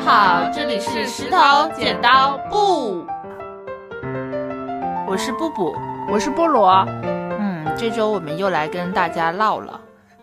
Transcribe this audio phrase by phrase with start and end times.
[0.00, 3.04] 家好，这里是石头剪刀布，
[5.06, 5.76] 我是布布，
[6.10, 6.86] 我是菠萝。
[7.38, 9.78] 嗯，这周我们又来跟大家唠了。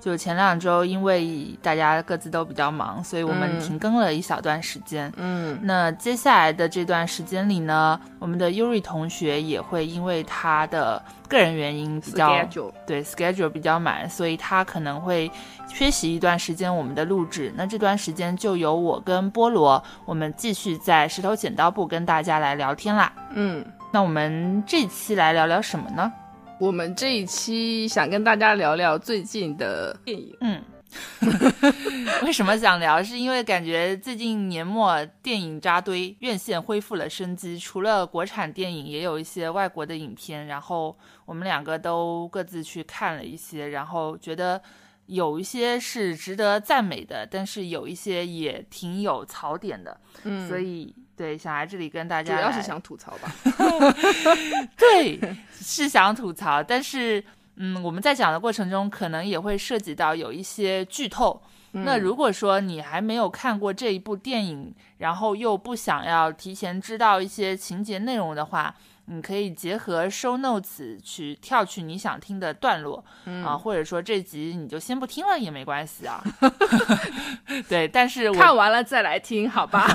[0.07, 5.12] 就前两周，因为大家各自都比较忙，所以我们停更了一小段时间。
[5.17, 12.42] 嗯，那接下来的这段时间里呢，我们的优瑞同学也会因为他的个人原因比较
[12.85, 15.29] 对 schedule 比较满，所以他可能会
[15.67, 17.52] 缺席一段时间我们的录制。
[17.58, 23.11] 那这段时间就由我跟菠萝，我们继续在石头剪刀布跟大家来聊天啦。
[23.33, 26.09] 嗯，那我们这期来聊聊什么呢？
[26.59, 30.35] 我们这一期想跟大家聊聊最近的电影。
[30.41, 30.59] 嗯，
[32.25, 33.02] 为什么想聊？
[33.03, 37.59] 是因为感觉最近年末电影扎堆，院线恢复了生机。
[37.59, 40.47] 除了国产电影，也有一些外国的影片。
[40.47, 44.59] 然后我们两个都各自去看了一些，然后觉得
[45.05, 50.02] 有一些是值得赞美的，但是有一些也挺有槽点的。
[50.23, 50.95] 嗯，所以。
[51.17, 53.35] 对，想来这里跟大家，主要是想吐槽吧。
[54.77, 55.19] 对，
[55.51, 57.21] 是想吐槽，但是，
[57.55, 61.41] 嗯，我们在讲的过程中，可能也会涉及到有一些剧透。
[61.71, 68.73] 那如果说你还没有看过这一部电影，然后又不想要提前知道一些情节内容的话。
[69.09, 73.03] 你可以结合 show notes 去跳去你想听的段落
[73.44, 76.22] 啊，或者说这集你就先不听了也没关系啊。
[77.69, 79.88] 对，但是看完了再来听，好吧？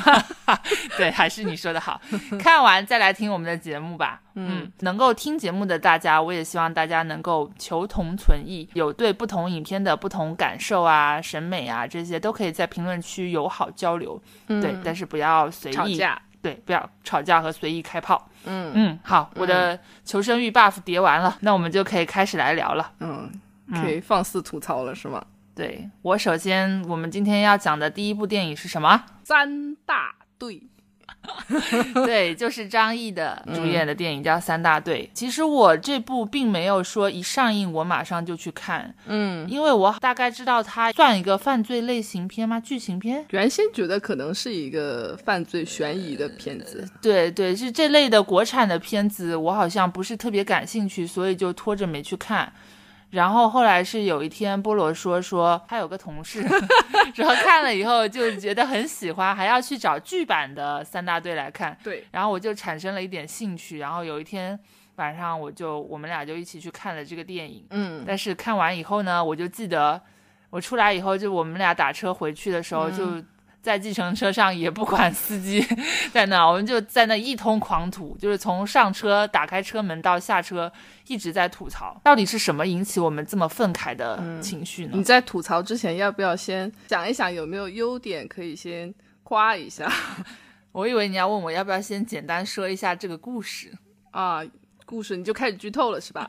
[0.97, 2.01] 对，还是你说的好，
[2.41, 4.23] 看完再来听我们的节目吧。
[4.35, 14.21] 嗯，能够听节目的大家，我也希望大家能够求同存异，有对不同影片的不同感受啊、审美啊这些，都可以在评论区友好交流。
[14.47, 16.21] 对，但是不要随意吵架。
[16.43, 18.29] 对，不要吵架和随意开炮。
[18.45, 22.93] 嗯嗯，好，我的求生欲 buff 叠完了，那我们就可以开始来聊了。
[22.99, 23.31] 嗯，
[23.73, 25.25] 可以放肆吐槽了，是吗？
[25.55, 29.05] 对我首先，我们今天要讲的第一部电影是什么？
[29.23, 30.63] 三大队。
[32.07, 35.09] 对，就是张译的主演的电影叫《三大队》。
[35.17, 42.59] 其实我这部并没有说一上映我马上就去看，嗯，因为我大概知道它算一个犯罪类型片吗？
[42.61, 43.25] 剧情片？
[43.31, 46.89] 原先觉得可能是一个犯罪悬疑的片子。
[47.01, 52.51] 对对，是这类的国产的片子，我好像不是特别感兴趣，所以就拖着没去看。
[53.13, 56.43] 然后后来是有一天，菠萝说说他有个同事，
[57.15, 61.77] 然后看了以后就觉得很喜欢，还要去找剧版的三大队来看。
[61.85, 63.79] 对，然后我就产生了一点兴趣。
[63.79, 64.59] 然后有一天
[64.97, 67.67] 晚上，我就我们俩就一起去看了这个电影。
[67.71, 70.01] 嗯，但是看完以后呢，我就记得
[70.51, 73.23] 我出来以后，就我们俩打车回去的时候就。
[73.63, 75.65] 在计程车上也不管司机
[76.13, 80.71] 在那，我们就在那一通狂吐，就是从上车打开车门到下车
[81.07, 82.01] 一直在吐槽。
[82.03, 84.91] 到底是什么引起我们这么愤慨的情绪呢？
[84.95, 88.93] 你在吐槽之前，要不要先想一想有没有优点可以先
[89.23, 89.91] 夸一下？
[90.73, 93.73] 我以为你要问我要不要先简单说一下这个故事
[94.11, 94.43] 啊。
[94.93, 96.29] 故事你就开始剧透了是吧？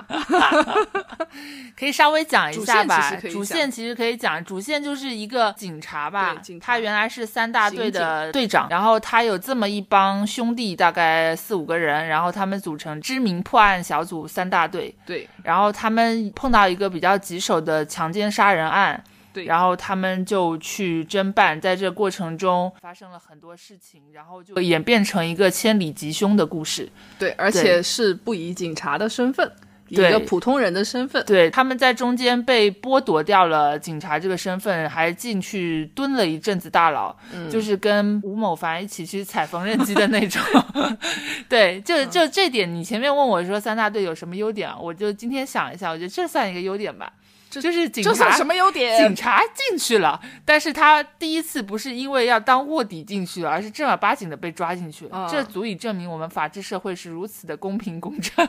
[1.78, 3.14] 可以稍微讲一下吧。
[3.30, 6.36] 主线其实可以讲，主线就是一个警察吧。
[6.42, 6.66] 警察。
[6.66, 14.96] 他原来是三大队的队长，然后他有这么一帮兄弟，大概四五个人，然后他们组成知名破案小组三大队。
[15.06, 15.28] 对。
[15.44, 19.04] 然后他们碰到一个比较棘手的强奸杀人案。
[19.34, 26.88] 对，然后他们就去侦办，在这过程中发生了很多事情，然后就演变成一个千里吉凶的故事。
[27.18, 29.52] 对，而且是不以警察的身份，
[29.90, 31.26] 一个普通人的身份。
[31.26, 37.16] 对，他们在中间被剥夺掉了警察这个身份，还进去蹲了一阵子大牢，
[37.50, 40.42] 就是跟吴某凡一起去踩缝纫机的那种。
[41.50, 44.78] 对，就就这点，你前面问我说三大队有什么优点啊？
[44.80, 47.12] 我就今天想一下，我觉得这算一个优点吧。
[47.62, 48.98] 就是警察什么优点？
[48.98, 55.28] 警察进去了，但是他第一次不是因为要当卧底进去了，而是正儿八经的被抓进去了。
[55.30, 58.48] 这足以证明我们法治社会是如此的公平公正。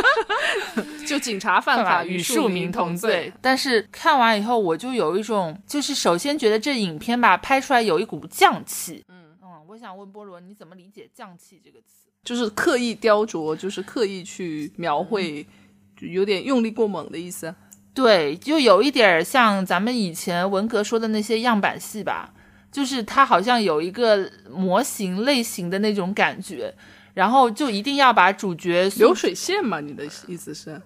[1.06, 3.32] 就警察犯法与庶民同罪。
[3.40, 9.04] 但是看完以后，我就有一种，就是首先觉得这影片吧，拍出来有一股匠气。
[9.08, 12.08] 嗯嗯，我想问菠萝，你怎么理解“匠气”这个词？
[12.22, 15.44] 就是刻意雕琢，就是刻意去描绘，
[15.96, 17.54] 就有点用力过猛的意思。
[18.02, 22.30] 对，就有一点像咱们以前文革说的那些样板戏吧，
[22.72, 26.74] 就是它好像有一个模型类型的那种感觉，
[27.12, 29.80] 然后就一定要把主角流水线嘛？
[29.80, 30.80] 你的意思是，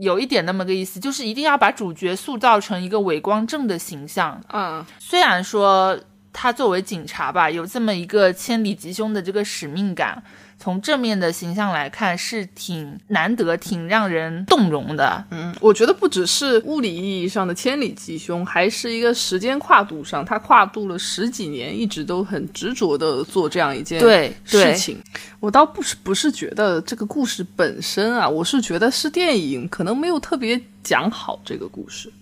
[0.00, 4.38] 有一点那么个意思，就是一定要把主角塑造成一个伟光正的形象。
[4.52, 5.98] 嗯，虽然说
[6.30, 10.22] 他作为警察吧，有这么一个千里吉凶的这个使命感。
[10.60, 15.24] 从正面的形象来看，是挺难得、挺让人动容的。
[15.30, 25.02] 嗯，我觉得不只是物理意义上的千里吉凶，还是一个时间跨度上，他跨度了十几年，一直都很执着的做这样一件对事情。
[25.40, 32.12] 我倒不是不是觉得这个故事本身啊，我是觉得是电影可能没有特别讲好这个故事。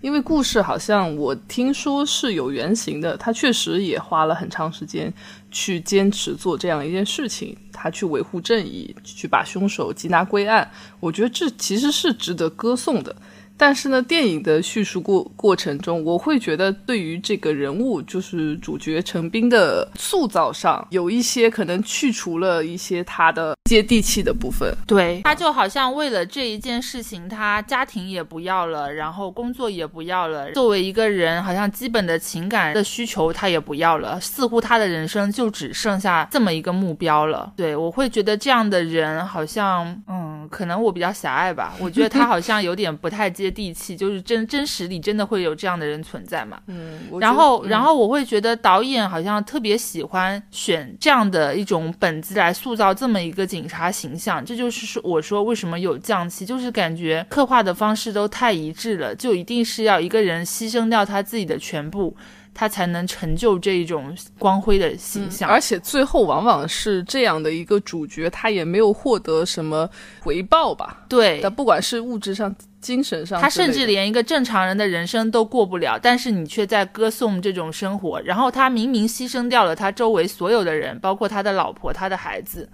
[0.00, 5.12] 因为故事好像我听说是有原型的，他确实也花了很长时间
[5.50, 10.70] 去坚持做这样一件事情，他去维护正义，去把凶手缉拿归案。
[11.00, 13.14] 我觉得这其实是值得歌颂的。
[13.58, 24.72] 但是呢，电影的叙述过过程中，我会觉得对于这个人物，就是主角陈斌的塑造上，有一些可能去除了一些他的接地气的部分。
[24.86, 37.52] 对，他就好像为了这一件事情，他家庭也不要了，然后工作也不要了，作为一个人，好像基本的情感的需求他也不要了，似乎他的人生就只剩下这么一个目标了。
[37.56, 43.48] 对我会觉得这样的人，好像，嗯，可能我比较狭隘吧，我觉得他好像有点不太接。
[43.58, 46.60] 地气，就是真真实里真的会有这样的人存在嘛？
[46.66, 62.14] 嗯，然后然后我会觉得导演好像特别喜欢选这样的一种本子来塑造这么一个警察形象，这就是说我说为什么有降气，就是感觉刻画的方式都太一致了，就一定是要一个人牺牲掉他自己的全部。
[62.58, 69.88] 他才能成就这一种光辉的形象，而且最后往往是这样的一个主角，他也没有获得什么
[70.18, 71.04] 回报吧？
[71.08, 78.20] 对，他不管是物质上、精神上，他甚至连一个正常人的人生都过不了，但是你却在歌颂这种生活。
[78.22, 82.68] 然后他明明牺牲掉了他周围所有的人，包括他的老婆、他的孩子、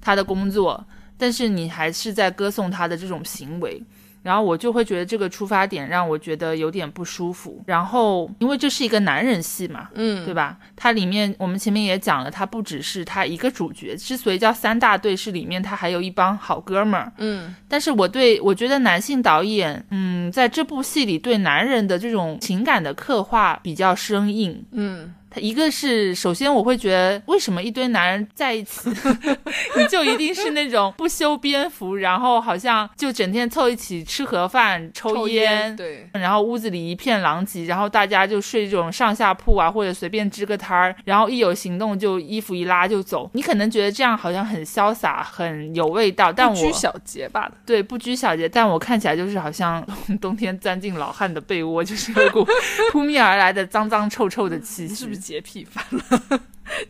[0.00, 0.84] 他的工作，
[1.16, 3.80] 但是你还是在歌颂他的这种行为。
[4.28, 7.62] 然后我就会觉得这个出发点让我觉得有点不舒服。
[7.64, 10.58] 然后因为这是一个男人戏嘛，嗯，对吧？
[10.76, 17.54] 它里面我们前面也讲了，它不只是他一个主角，之所以叫三大队，是里面他还有一帮好哥们儿，嗯。
[17.66, 25.14] 但是我对我觉得男性导演，嗯，在这部戏里对男人的这种情感的刻画比较生硬，嗯。
[25.38, 28.90] 他一个是，首先我会觉得，为什么一堆男人在一起，
[29.76, 43.30] 你就一定是那种不修边幅，然后好像就整天凑一起吃盒饭、抽烟，对，然后屋子里一片狼藉，然后大家就睡这种上下铺啊，或者随便支个摊儿，然后一有行动就衣服一拉就走。
[43.34, 47.50] 你可能觉得这样好像很潇洒、很有味道，但我不拘小节吧？
[47.64, 49.86] 对，不拘小节，但我看起来就是好像
[50.20, 52.46] 冬天钻进老汉的被窝，就是有股
[52.92, 55.18] 扑面而来的脏脏臭臭的气息， 是不是？
[55.28, 56.40] 洁癖犯了，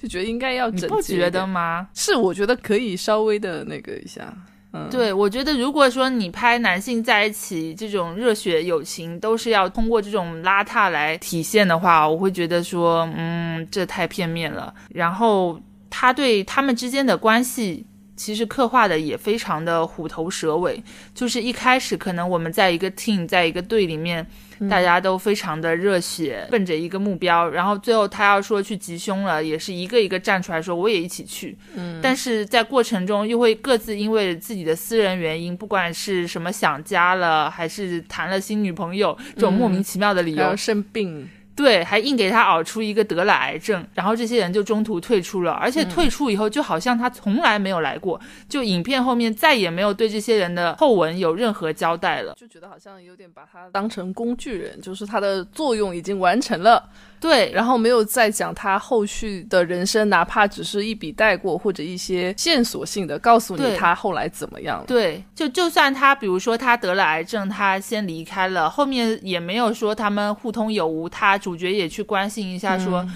[0.00, 0.86] 就觉得应该要整洁。
[0.86, 1.88] 你不觉得吗？
[1.92, 4.32] 是，我觉得可以稍微的那个一下。
[4.72, 14.72] 嗯，对，我觉得如果说你拍男性在一起这种热血友情，都是要通过这种邋遢来体现的话，我会觉得说，嗯，这太片面了。
[14.90, 20.80] 然后他对他们之间的关系，其实刻画的也非常的虎头蛇尾。
[21.14, 24.24] 就是一开始可能我们在一个 team，在一个队里面。
[24.70, 31.56] 大家都非常的热血，奔着一个目标，然后最后他要说去吉凶了，也是一个一个站出来说我也一起去。
[31.74, 41.28] 嗯，但是在过程中又会各自因为自己的私人原因，不管是什么想家了，还是谈了新女朋友，这种莫名其妙的理由生病。
[41.58, 56.88] 对，还硬给他熬出一个得了癌症，然后这些人就中途退出了，而且退出以后就好像他从来没有来过，就影片后面再也没有对这些人的后文有任何交代了，就觉得好像有点把他当成工具人，就是他的作用已经完成了。
[57.20, 64.84] 对，然后没有再讲他后续的人生，哪怕只是一笔带过，或者一些线索性的告诉你他后来怎么样。
[64.86, 73.06] 对，就就算他，比如说他得了癌症，他先离开了，后面也没有说他们互通有无，他主角也去关心一下说。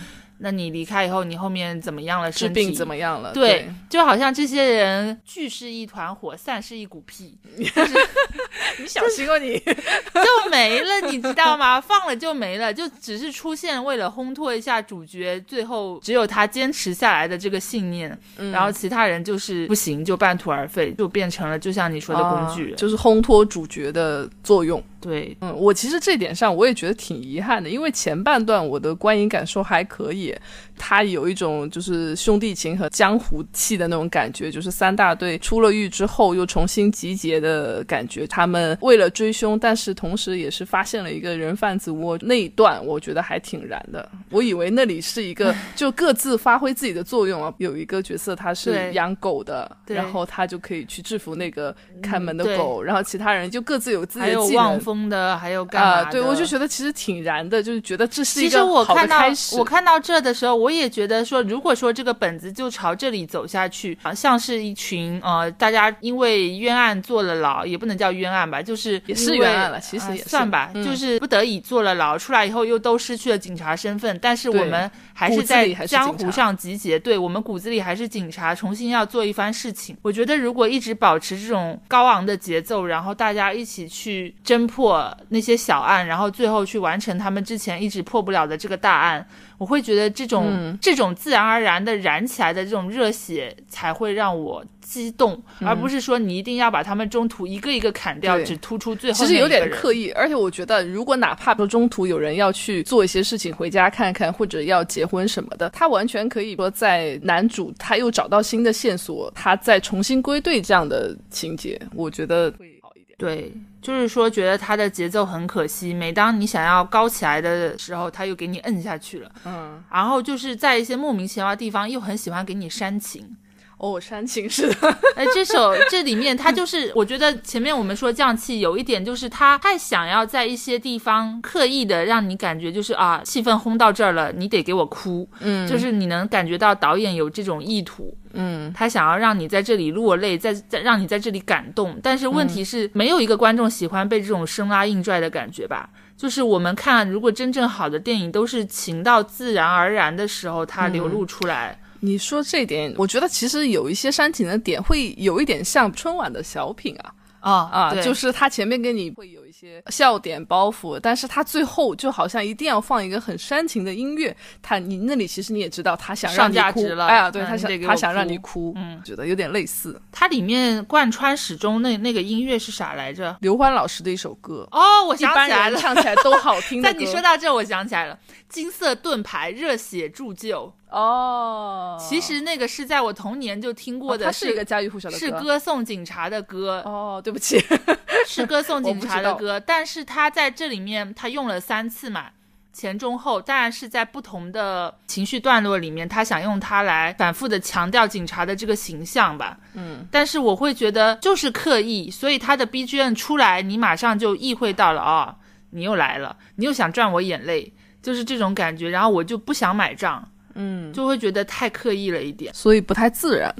[0.45, 2.31] 那你离开以后，你后面怎么样了？
[2.33, 3.33] 治病怎么样了？
[3.33, 7.95] 对，就好像这些人聚是一团火，散是一股屁， 就是
[8.83, 11.81] 你小心哦，你 就没了，你知道吗？
[11.81, 18.19] 放了就没了，就只是出现为了烘托一下主角，最后只有他坚持下来的这个信念，
[18.53, 24.83] 然后其他人就是不行，就半途而废，就变成了就像你说的工具人，就是烘托主角的作用。
[25.01, 30.32] 对，嗯，我其实这点上我也觉得挺遗憾的，因为前半段我的观影感受还可以。
[30.79, 38.27] 他有一种就是兄弟情和江湖气的那种感觉，就是三大队出了狱之后又重新集结的感觉。
[38.27, 44.09] 他们为了追凶，但是同时也是发现了一个人贩子窝那一段，我觉得还挺燃的。
[44.31, 54.63] 我以为那里是一个 就各自发挥自己的作用啊，有一个角色他是养狗的，然后他就可以去制服那个看门的狗，然后其他人就各自有自己的技能。
[54.63, 56.11] 望风的，还有干嘛？
[56.11, 59.57] 对，我就觉得其实挺燃的，就是觉得这是一个好的开始。
[59.57, 79.97] 我看到这的时候，我也觉得说，如果说这个本子就朝这里走下去，啊，像是一群呃，大家因为冤案坐了牢，也不能叫冤案吧，就是也是冤案了，其实也算吧，就是不得已坐了牢，出来以后又都失去了警察身份，但是我们还是在江湖上集结，对我们骨子里还是警察，重新要做一番事情。
[80.03, 89.27] 我觉得如果一直保持这种高昂的节奏，然后大家一起去侦破那些小案，然后最后去完成他们之前一直破不了的这个大案。
[89.63, 99.17] 我会觉得这种这种自然而然的燃起来的这种热血才会让我激动，而不是说你一定要把他们中途一个一个砍掉，只突出最后。
[99.17, 113.17] 其实有点刻意，而且我觉得，如果哪怕说中途有人要去做一些事情，回家看看，或者要结婚什么的，他完全可以说在男主他又找到新的线索，他再重新归队这样的情节，我觉得会好一点。
[113.17, 113.53] 对。
[113.83, 115.93] 就是说，觉得他的节奏很可惜。
[115.93, 119.31] 每当你想要高起来的时候，他又给你摁下去了。
[119.45, 123.37] 嗯，然后就是在一些莫名其妙的地方，又很喜欢给你煽情。
[123.83, 124.75] 哦，煽情是的。
[125.17, 135.29] 哎，这首这里面，他就是，我觉得前面我们说降气有一点，就是他太想要在一些地方刻意的让你感觉，就是啊，气氛轰到这儿了，你得给我哭。
[135.41, 138.17] 嗯，就是你能感觉到导演有这种意图。
[138.35, 145.91] 嗯，他想要让你在这里落泪，在在让你在这里感动，但是问题是没有一个观众喜欢被这种生拉硬拽的感觉吧？
[146.17, 151.77] 就是我们看，如果真正好的电影都是情到自然而然的时候，它流露出来。
[152.05, 157.15] 你说这点，我觉得其实有一些煽情的点，会有一点像春晚的小品啊。
[157.43, 157.95] 啊啊！
[158.01, 164.33] 就是他前面跟你会有一些笑点包袱，但是他最后就好像一定要放一个很煽情的音乐。
[164.63, 166.87] 他你那里其实你也知道，他想让你哭。
[167.01, 170.01] 哎呀，对他想他想让你哭，嗯，觉得有点类似。
[170.13, 173.37] 它里面贯穿始终那那个音乐是啥来着？
[173.41, 174.69] 刘欢老师的一首歌。
[174.71, 176.81] 哦， 我想起来了，唱起来都好听。
[176.81, 178.17] 但你说到这，我想起来了，
[178.49, 180.73] 金色盾牌，热血铸就。
[180.93, 186.83] 哦，其实那个是在我童年就听过的，是一个家喻户晓的歌，是歌颂警察的歌。
[186.85, 187.59] 哦，对不起，
[188.29, 192.27] 是歌颂警察的歌，但是他在这里面他用了三次嘛，
[192.75, 199.57] 前中后，当然是在不同的情绪段落里面，他想用它来反复的强调警察的这个形象吧。
[199.73, 205.37] 嗯，但是我会觉得就是刻意，所以他的 BGM 出来，你马上就意会到了啊，
[205.71, 207.73] 你又来了，你又想赚我眼泪，
[208.03, 210.29] 就是这种感觉，然后我就不想买账。
[210.55, 213.55] 嗯，就会觉得太刻意了一点，所以不太自然。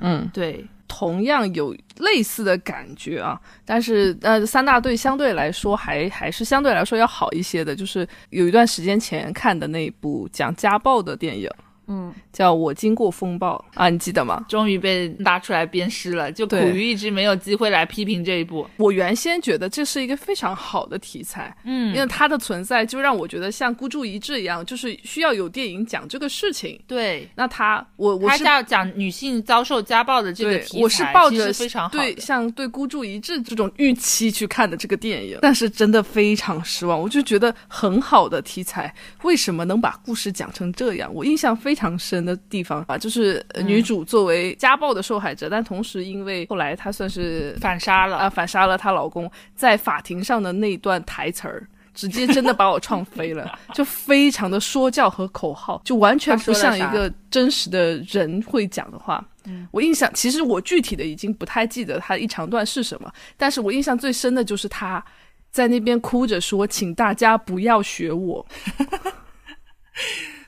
[0.00, 11.50] 嗯，对，同样有类似的感觉啊，但是呃，三大队相对来说还还是相对来说要好一些的，就是有一段时间前看的那部讲家暴的电影。
[11.88, 14.44] 嗯，叫我经过风暴啊，你记得吗？
[14.48, 18.68] 终于被拉出来鞭尸了，就苦于一直没有机会来批评这一部。
[18.76, 26.76] 我原先觉得这是一个非常好的题材，嗯，因为它的存在就让我觉得像孤注一掷一样，就是需要有电影讲这个事情。
[26.88, 37.00] 对，那他我我是要讲女性遭受家暴的这个题材，我是抱着非常对像对孤注一掷这种预期去看的这个电影，但是真的非常失望。
[37.00, 41.08] 我就觉得很好的题材，为什么能把故事讲成这样？
[41.14, 41.75] 我印象非。
[41.76, 59.22] 非常深的地方啊，就是女主作为家暴的受害者，但同时因为后来她算是反杀了啊，反杀了她老公，在法庭上的那段台词儿，直接真的把我撞飞了， 就非常的说教和口号，就完全不像一个真实的人会讲的话。
[59.70, 65.04] 我印象其实我具体的已经不太记得他一长段是什么，但是我印象最深的就是他
[65.50, 68.46] 在那边哭着说：“请大家不要学我。”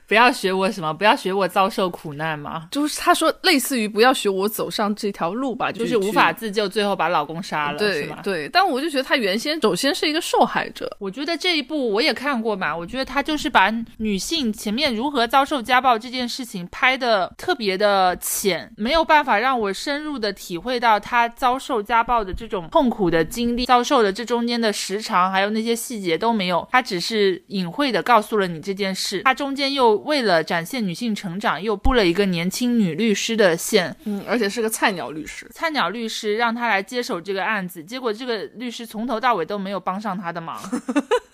[0.09, 0.91] 不要学我什么？
[0.91, 2.67] 不要学我遭受苦难吗？
[2.71, 8.49] 就是他说类似于不要学我走上这条路吧，就是无法自救，最后把老公杀了，对对。
[8.49, 10.97] 但我就觉得他原先首先是一个受害者。
[10.97, 29.98] 我觉得这一部我也看过嘛，我觉得他就是把女性前面如何遭受家暴这件事情拍的特别的浅，没有办法让我深入的体会到她遭受家暴的这种痛苦的经历，遭受的这中间的时长，还有那些细节都没有，他只是隐晦的告诉了你这件事，他中间又。
[30.05, 35.49] 为了展现女性成长，又布了一个年轻女律师的线，嗯，而且是个菜鸟律师。
[35.53, 40.59] 菜鸟律师让他来接手这个案子，结果这个律师从头到尾都没有帮上他的忙。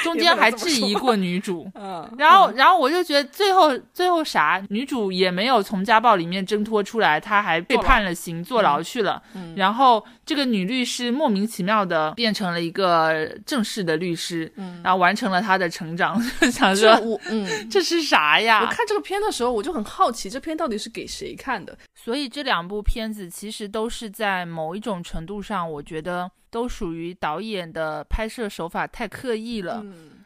[0.04, 9.22] 中间还质疑过 女主，嗯，然后，然后我就觉得最后，最后啥，女主也没有从家暴里面挣脱出来，她还被判了刑，坐牢去了。
[9.34, 16.20] 嗯，然后这个女律师莫名其妙的变成了一个正式的律师，嗯，然后完成了她的成长。
[16.50, 18.60] 想说，我，嗯， 这是啥呀？
[18.62, 21.76] 我看这个片的时候，我就很好奇，这片到底是给谁看的？
[21.94, 26.30] 所以这两部片子其实都是在某一种程度上，我觉得。
[26.50, 29.84] 都属于导演的拍摄手法太刻意了，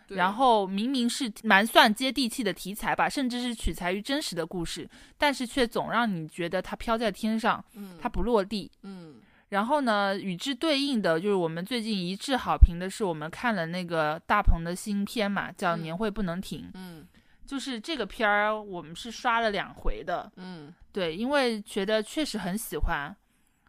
[0.08, 4.88] 然后明明是蛮算接地气的题材吧，甚至是取材于真实的故事，
[5.18, 8.70] 但是却总让你觉得它飘在天上，嗯它不落地。
[8.82, 9.16] 嗯
[9.50, 17.06] 然后呢，与之对应的就是我们最近一致好评的是，我们看了那个大鹏的新片嘛，叫《嗯年会不能停》，嗯
[17.46, 23.14] 就是这个片儿我们是刷了两回的，嗯，对，因为觉得确实很喜欢。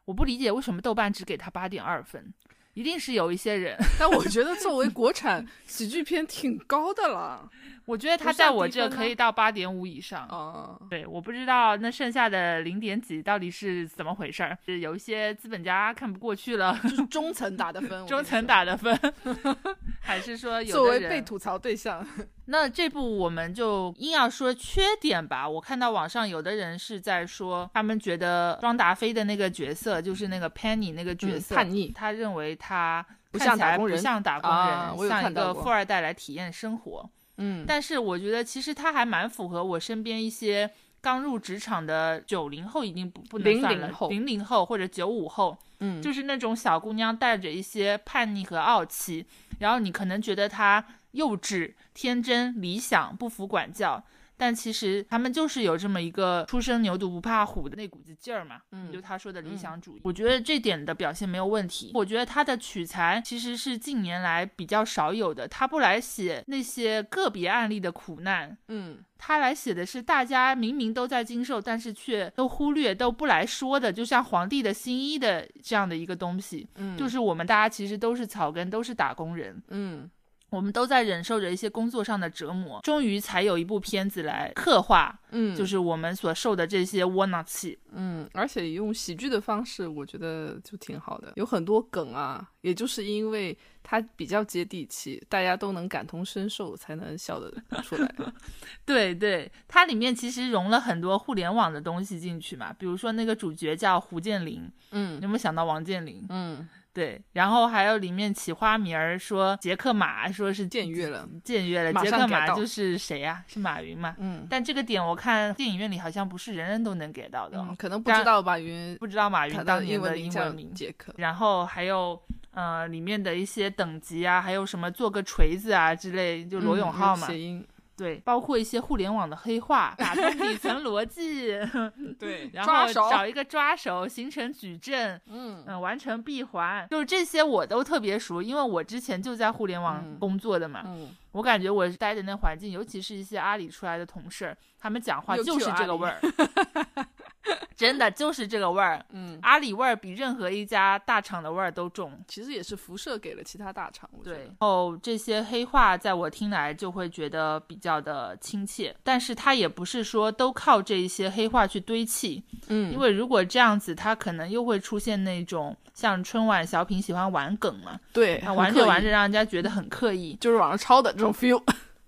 [0.06, 2.34] 我不理解为什么豆瓣只给他八点二分，
[2.76, 7.50] 一定是有一些人， 但我觉得作为国产喜剧片挺高的了。
[7.86, 10.28] 我觉得他在我这可以到八点五以上。
[10.30, 18.98] 哦，对，我不知道那剩下的零点几到底是怎么回事儿，是有一些资本家看不过去了，就是 中层打的分，中层打的分
[20.02, 22.06] 还是说有作为被吐槽对象，
[22.46, 25.48] 那这部我们就硬要说缺点吧。
[25.48, 37.10] 我看到网上有的人是在说，他们觉得庄达菲的那个角色，就是那个 Penny 那个角嗯色，叛逆他认为他不看起来不像打工人像打工人，啊像一个富二代来体验生活。
[37.38, 37.66] 嗯。
[37.68, 40.70] 但是我觉得其实他还蛮符合我身边一些
[41.02, 49.26] 刚入职场的九零后，已经不不能算了00，后零零后或者九五后，嗯，就是那种小姑娘带着一些叛逆和傲气，
[49.60, 54.04] 然后你可能觉得她幼稚、天真、理想、不服管教，
[54.38, 58.60] 但其实他们就是有这么一个初生牛犊不怕虎的那股子劲儿嘛。
[58.72, 61.92] 嗯就他说的理想主义，我觉得这点的表现没有问题。
[61.94, 76.68] 我觉得他的取材其实是近年来比较少有的，他不来写那些个别案例的苦难，嗯他来写的是大家明明都在经受，但是却都忽略、都不来说的，就像皇帝的新衣的这样的一个东西。
[76.76, 80.10] 嗯，就是我们大家其实都是草根，都是打工人，嗯
[80.56, 87.78] 我们都在忍受着一些工作上的折磨，终于才有一部片子来刻画，嗯，就是我们所受的这些窝囊气。
[87.92, 91.34] 嗯，而且用喜剧的方式，我觉得就挺好的。
[91.36, 98.16] 有很多梗啊，也就是因为它比较接地气，大家都能感同身受，才能笑得出来。
[98.86, 106.26] 对对，它里面其实融了很多互联网的东西进去嘛，比如说那个主角叫胡建林，嗯有没有想到王健林？
[106.30, 111.28] 嗯，对，然后还有里面起花名儿说杰克马，说是僭越了。
[111.44, 114.16] 僭越了，杰克马就是谁呀、是马云嘛？
[114.18, 120.74] 嗯但这个点我看电影院里好像不是人人都能给到的哦，嗯，可能不知道马云不知道马云当年的英文名。
[120.74, 121.14] 杰克。
[121.18, 122.18] 然后还有
[122.52, 131.58] 呃里面的一些等级啊，还有什么做个锤子啊之类，就罗永浩嘛，嗯谐音对，包括一些互联网的黑话，打通底层逻辑，
[132.20, 132.50] 对。
[132.54, 135.64] 然抓手后找一个抓手形成矩阵，嗯。
[135.66, 140.18] 嗯，完成闭环，就是这些我都特别熟，因为我之前就在互联网嗯。
[140.20, 146.20] 工作的嘛，嗯，我感觉我待的那环境，尤其是一些阿里出来的同事，他们讲话就是这个味儿，
[147.76, 149.04] 真的就是这个味儿。
[149.12, 152.12] 嗯，阿里味儿比任何一家大厂的味儿都重。
[152.28, 154.10] 其实也是辐射给了其他大厂。
[154.24, 171.62] 对，得然后这些黑话在我听来就会觉得比较的亲切，但是它也不是说都靠这一些黑话去堆砌，嗯，因为如果这样子，它可能又会出现那种像春晚小品喜欢玩梗嘛，对，玩着玩着让人家觉得很刻意，就是网上抄的这种 feel。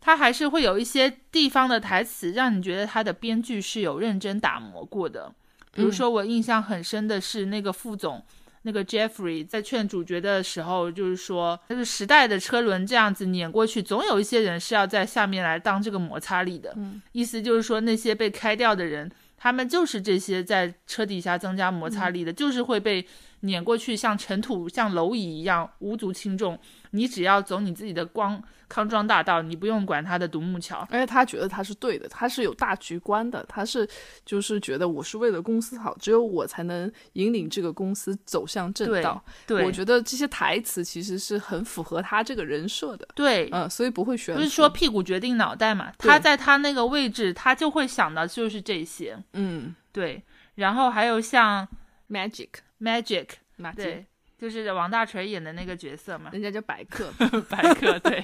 [0.07, 5.29] 它还是会有一些地方的台词，让你觉得他的编剧是有认真打磨过的。
[5.73, 8.23] 比如说，我印象很深的是那个副总，
[8.61, 16.71] 那个 Jeffrey 在劝主角的时候，就是说，就是时代的车轮这样子碾过去，总有一些人是要在下面来当这个摩擦力的。
[16.77, 23.05] 嗯意思就是说，那些被开掉的人，他们就是这些在车底下增加摩擦力的，就是会被
[23.41, 26.57] 碾过去，像尘土、像蝼蚁一样无足轻重。
[26.91, 30.87] 你只要走你自己的光康庄大道，你不用管他的独木桥。
[30.91, 33.87] 而且他觉得他是对的，他是有大局观的，他是
[34.25, 39.23] 就是觉得我是为了公司好，只有我才能引领这个公司走向正道。
[39.45, 44.35] 对，我觉得这些台词其实是很符合他这个人设的，对，嗯，所以不会选。
[44.35, 45.91] 不是说屁股决定脑袋嘛？
[45.97, 49.17] 他在他那个位置，他就会想到就是这些。
[49.33, 50.21] 嗯对，
[50.55, 51.67] 然后还有像
[52.09, 54.05] ，magic Magic，magic，对，
[54.39, 57.11] 就是王大锤演的那个角色嘛，人家叫白客，
[57.49, 57.97] 白客。
[57.99, 58.23] 对，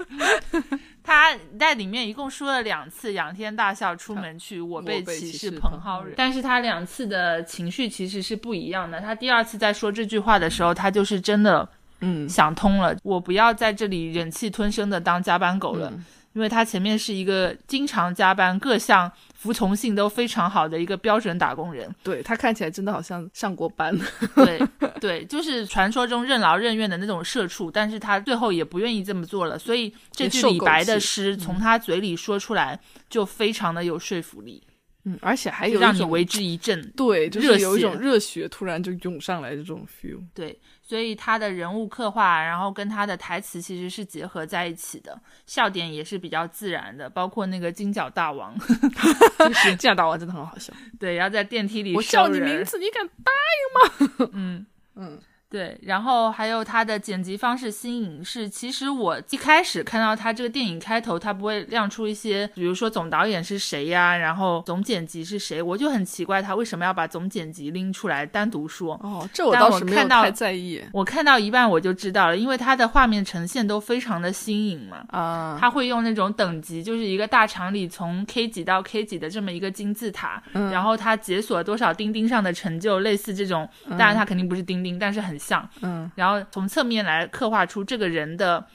[1.04, 6.14] 他在里面一共说了两次仰天大笑出门去，我被被歧视歧视蓬蒿人蓬蒿人。
[6.16, 9.00] 但是他两次的情绪其实是不一样的。
[9.02, 11.68] 他第二次在说这句话的时候，他就是真的
[12.02, 15.90] 嗯，想通了，我不要在这里忍气吞声的当加班狗了。
[15.90, 19.12] 嗯因为他前面是一个经常加班、各项
[19.44, 23.94] 服从性都非常好的一个标准打工人，对他看起来真的好像上过班，
[24.34, 24.58] 对
[25.02, 32.80] 对，就是传说中任劳任怨的那种社畜，但是他最后也不愿意这么做了，所以这句李白的诗从他嘴里说出来
[33.10, 34.64] 就非常的有说服力。
[34.66, 34.73] 嗯，
[35.22, 36.82] 而且还有让你为之一振。
[36.92, 40.22] 对，就是有一种热血突然就涌上来的这种 feel。
[40.34, 48.58] 对，所以他的人物刻画，然后跟他的台词其实是结合在一起的，笑点也是比较自然的，包括那个金角大王，
[49.40, 50.74] 就是金角大王真的很好笑。
[51.00, 54.30] 对，然后在电梯里我叫你名字，你敢答应吗？
[54.34, 55.20] 嗯嗯
[55.54, 69.00] 对，然后还有它的剪辑方式新颖是，其实我一开始看到它这个电影开头，它不会亮出一些，比如说总导演是谁呀，然后总剪辑是谁，我就很奇怪他为什么要把总剪辑拎出来单独说。
[69.04, 75.06] 哦，这我倒是没有太在意我看到一半我就知道了，因为它的画面呈现都非常的新颖嘛。
[75.10, 75.56] 啊。
[75.62, 85.70] 他会用那种等级，就是一个大厂里从 K 级到 K 级的这么一个金字塔，嗯然后他解锁多少钉钉上的成就，类似这种，当然他肯定不是钉钉，但是很像。
[85.82, 86.10] 嗯。
[86.16, 88.66] 然后从侧面来刻画出这个人的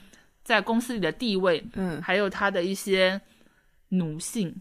[0.43, 3.19] 在公司里的地位，嗯，还有他的一些
[3.89, 4.55] 奴性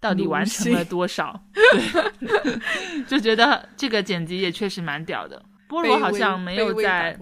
[0.00, 5.42] 到底完成了多少， 对， 就觉得这个剪辑也确实蛮屌的。
[5.68, 7.18] 菠萝好像没有在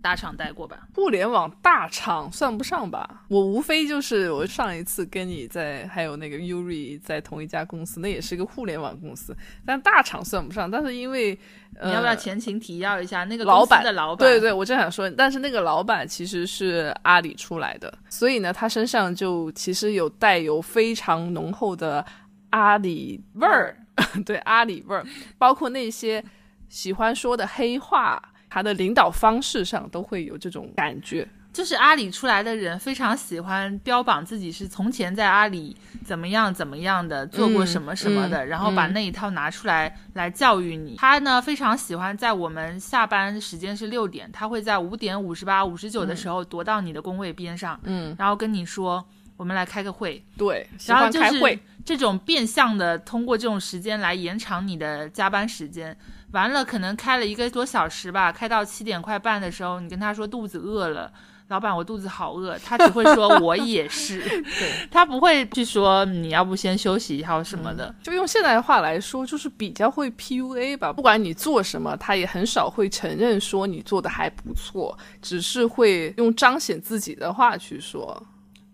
[0.00, 0.86] 大厂待过吧？
[0.94, 3.24] 互联网大厂算不上吧？
[3.28, 10.70] 我无非就是我上一次跟你在，还有那个 Yuri 在同一家公司，那也是一个互联网公司，但大厂算不上。
[10.70, 11.38] 但是因为
[11.74, 14.28] 呃，你要不要前情提要一下那个老板的老板？
[14.28, 22.04] 对对，我正想说，但是那个老板其实是阿里出来的，所以呢，他身上就其实有带有非常浓厚的
[22.50, 23.76] 阿里味儿，
[24.24, 25.04] 对阿里味儿，
[25.36, 26.24] 包括那些
[26.68, 31.28] 喜欢说的黑话，他的领导方式上都会有这种感觉。
[31.50, 40.94] 就是阿里出来的人非常喜欢标榜自己是从前在阿里怎么样怎么样的，做过什么什么的，嗯然后把那一套拿出来来教育你。
[40.98, 49.04] 他呢非常喜欢在我们下班时间是六点，他会在五点五十八、五十九的时候踱到你的工位边上，嗯，然后跟你说
[49.36, 55.96] 我们来开个会，对，喜欢然后就是开会，这种变相的通过这种时间来延长你的加班时间。
[56.32, 61.10] 完了，可能开了一个多小时吧，开到七点快半的时候，你跟他说肚子饿了，
[61.48, 64.88] 老板我肚子好饿，他只会说我也是， 对。
[64.92, 67.94] 他不会去说你要不先休息一下什么的。
[68.02, 70.92] 就用现在的话来说，就是比较会 PUA 吧。
[70.92, 78.22] 不管你做什么，他也很少会承认说你做的还不错，只是会用彰显自己的话去说。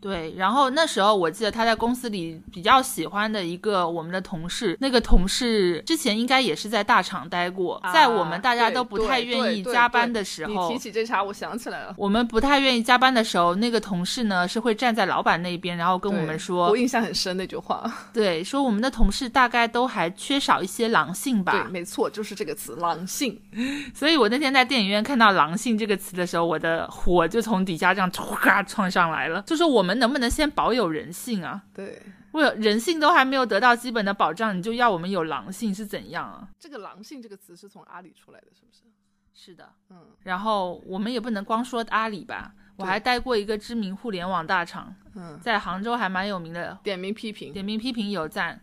[0.04, 11.94] 对，然后那时候我记得他在公司里比较喜欢的一个我们的同事，那个同事之前应该也是在大厂待过，在我们大家都不太愿意加班的时候，你提起这茬，我想起来了。
[11.96, 17.90] 我们不太愿意加班的时候，那个同事呢是会站在老板那边，然后跟我们说我，印象很深那句话。
[18.12, 23.40] 对，说我们的同事大概都还缺少一些狼性吧对，没错，就是这个词，狼性。
[23.94, 29.40] 所以我那天在电影院看到“狼性”这个词的时候，我的火就从底下这样唰窜上来了。
[29.46, 31.64] 就是我们能不能先保有人性啊？
[31.74, 32.02] 对，
[32.32, 36.48] 为了人性都还没有得到基本的保障，你就要我们有狼性是怎样啊？
[36.58, 38.82] 这个狼性这个词是从阿里出来的，是不是？
[39.36, 47.52] 是的，嗯，然后我们也不能光说阿里吧，我还待过一个知名互联网大厂，嗯，在杭州还蛮有名的点名批评。
[47.52, 48.60] 点名批评有赞，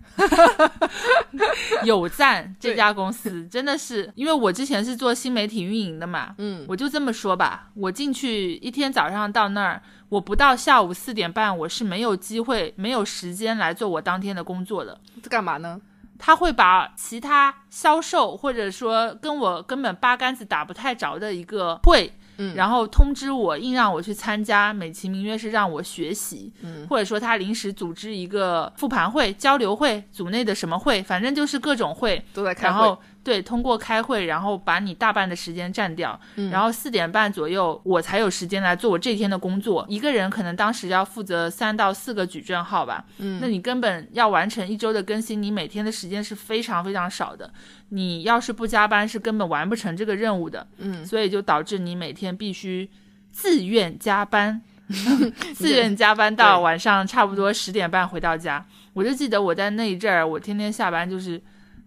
[1.84, 15.00] 有赞这家公司真的是，因为我之前是做新媒体运营的嘛，嗯，我就这么说吧，我进去一天早上到那儿，我不到下午四点半，我是没有机会、没有时间来做我当天的工作的。
[15.22, 15.80] 这干嘛呢？
[16.24, 22.56] 他会把其他销售或者说跟我根本八竿子打不太着的一个会，嗯。
[22.56, 26.88] 然后通知我，硬让我去参加，美其名曰是让我学习，嗯。
[26.90, 32.74] 或者说他临时组织一个复盘会、交流会、组内的什么会，反正就是各种会，都在开会。
[32.74, 39.86] 然后对通过开会，然后把你大半的时间占掉，嗯然后四点半左右我才有时间来做我这天的工作。
[39.88, 47.52] 一个人可能当时要负责三到四个矩阵号吧，嗯那你根本要完成一周的更新，你每天的时间是非常非常少的。
[47.90, 50.66] 你要是不加班，是根本完不成这个任务的。
[50.78, 52.90] 嗯，所以就导致你每天必须
[53.32, 54.62] 自愿加班，
[55.54, 58.66] 自愿加班到晚上差不多十点半回到家。
[58.94, 61.42] 我就记得我在那一阵儿，我天天下班就是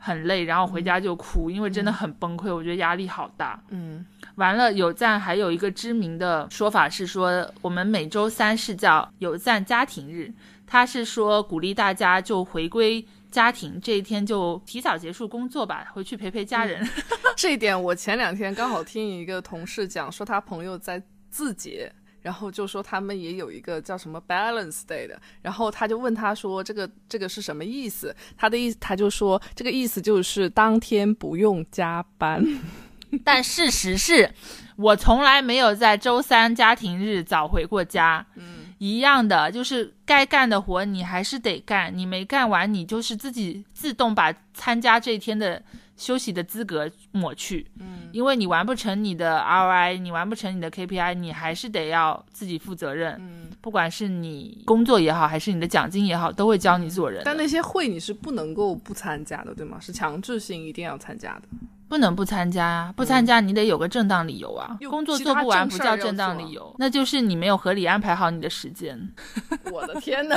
[0.04, 3.58] 很累，然后回家就哭，因为真的很崩溃，我觉得压力好大。
[3.70, 10.30] 嗯完了，有赞还有一个知名的说法是说，我们每周三是叫有赞家庭日，
[10.66, 16.86] 他是说鼓励大家就回归家庭，这一天就提早结束工作吧，回去陪陪家人。
[17.34, 21.90] 这一点我前两天刚好听一个同事讲，说他朋友在字节。
[22.24, 28.16] 然后就说他们也有一个叫什么 Balance Day 的，然后他就问他说这个这个是什么意思？
[28.34, 32.42] 他的意思他就说这个意思就是当天不用加班。
[33.22, 34.32] 但事实是，
[34.76, 38.26] 我从来没有在周三家庭日早回过家。
[38.36, 45.62] 嗯，一样的，就是该干的活你还是得干，你没干完，你就是自己自动把参加这一天的
[45.96, 47.66] 休息的资格抹去。
[47.78, 53.16] 嗯，因为你完不成你的 ROI，你完不成你的 KPI，你还是得要自己负责任。
[53.20, 57.22] 嗯，不管是你工作也好，还是你的奖金也好，都会教你做人。
[57.24, 59.78] 但那些会你是不能够不参加的，对吗？
[59.80, 61.42] 是强制性一定要参加的。
[61.88, 62.92] 不能不参加啊！
[62.96, 64.76] 不参加你得有个正当理由啊！
[64.80, 69.08] 有工作做不完不叫正当理由，那就是你没有合理安排好你的时间。
[69.70, 70.36] 我的天哪！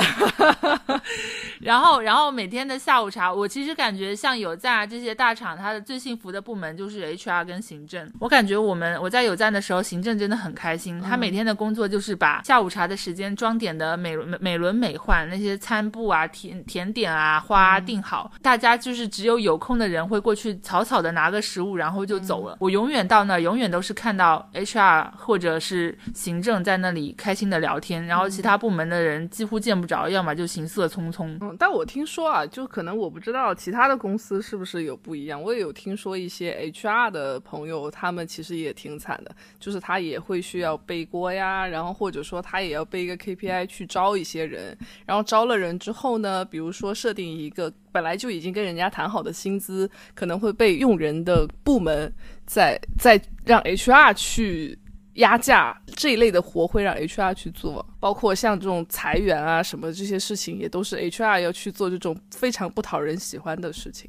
[1.60, 8.08] 然后，然后每天的下午茶，我其实感觉像有赞啊这些大厂，它的最幸福的部门就是 HR 跟行政。
[8.20, 22.56] 我感觉我们我在有赞的时候，行政真的很开心，他每天的工作就是把下午茶的时间装点的美轮美轮美奂，那些餐布啊、甜甜点啊、花啊订好，大家就是只有有空的人会过去草草的拿个食物，然后就走了。
[22.60, 31.36] 我永远到那儿，永远都是看到 HR 或者是行政在那里开心的聊天，然后其他部门的人几乎见不着，要么就行色匆匆。
[31.40, 35.42] 嗯，但我听说啊，就可能我不知道其他的公司是不是有不一样。
[35.42, 52.12] 我也有听说一些 HR 的朋友，他们其实也挺惨的，就是他也会需要背锅呀，然后或者说他也要背一个 KPI 去招一些人，然后招了人之后呢，比如说设定一个本来就已经跟人家谈好的薪资，可能会被用人的部门
[52.46, 54.78] 在在让 HR 去
[55.14, 64.08] 压价这一类的活会让 HR 去做，包括像这种裁员啊什么这些事情，也都是 HR 要去做这种非常不讨人喜欢的事情。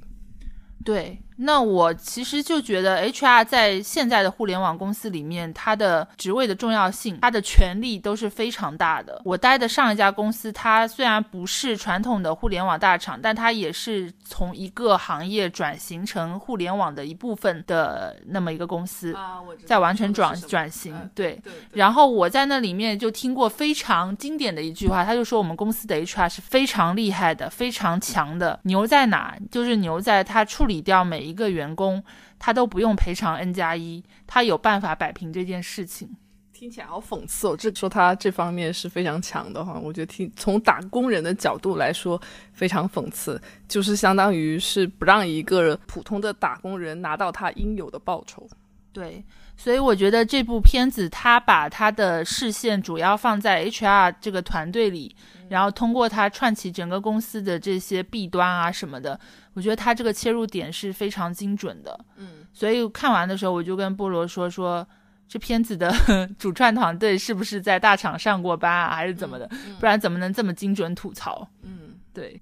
[0.86, 9.22] 对，那我其实就觉得 HR 在现在的互联网公司里面，它的职位的重要性，它的权力都是非常大的。
[9.24, 20.94] 我待的上一家公司，它虽然不是传统的互联网大厂，但它也是从一个行业转型成互联网的一部分的那么一个公司，啊，我在完成转转型。
[21.16, 28.60] 对，对然后我在那里面就听过非常经典的一句话，他就说我们公司的 HR 是非常厉害的，非常强的。
[28.64, 29.38] 牛在哪？
[29.50, 32.04] 就是牛在它处理掉每一个员工，
[32.40, 36.10] 他都不用赔偿 N 加一，他有办法摆平这件事情。
[36.52, 37.56] 听起来好讽刺哦。
[37.58, 48.46] 这说他这方面是非常强的话，我觉得听从打工人的角度来说非常讽刺，就是相当于是不让一个普通的打工人拿到他应有的报酬。
[48.92, 49.24] 对，
[49.56, 55.16] 所以我觉得这部片子他把他的视线主要放在 HR 这个团队里，
[55.50, 59.20] 然后通过它串起整个公司的这些弊端啊什么的，
[59.54, 62.00] 我觉得他这个切入点是非常精准的。
[62.18, 64.88] 嗯，所以看完的时候，我就跟菠萝说说。
[65.32, 65.94] 这片子的
[66.40, 69.48] 主创团队是不是在大厂上过班啊，还是怎么的？
[69.80, 71.48] 不然怎么能这么精准吐槽？
[71.62, 72.42] 嗯对。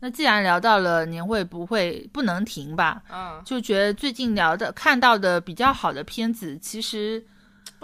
[0.00, 3.02] 那既然聊到了年会，不会不能停吧？
[3.10, 7.24] 嗯，就觉得最近聊的看到的比较好的片子，其实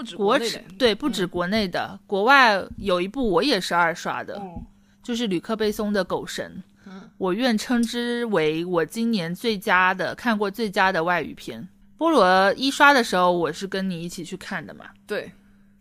[0.03, 4.65] 不止国内的，对不止国内的，国外有一部我也是二刷的，嗯。
[5.03, 11.67] 就是吕克贝松的《狗神》，嗯我愿称之为我今年最佳的看过最佳的外语片。
[11.99, 15.33] 菠萝一刷的时候，我是跟你一起去看的嘛，对，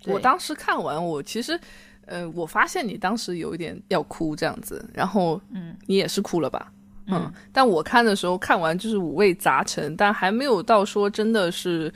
[0.02, 0.12] 对。
[0.12, 1.60] 我当时看完，我其实，
[2.06, 6.72] 呃，我发现你当时有一点要哭这样子，然后，嗯，你也是哭了吧？
[7.08, 11.92] 嗯，但我看的时候看完就是五味杂陈，但还没有到说真的是，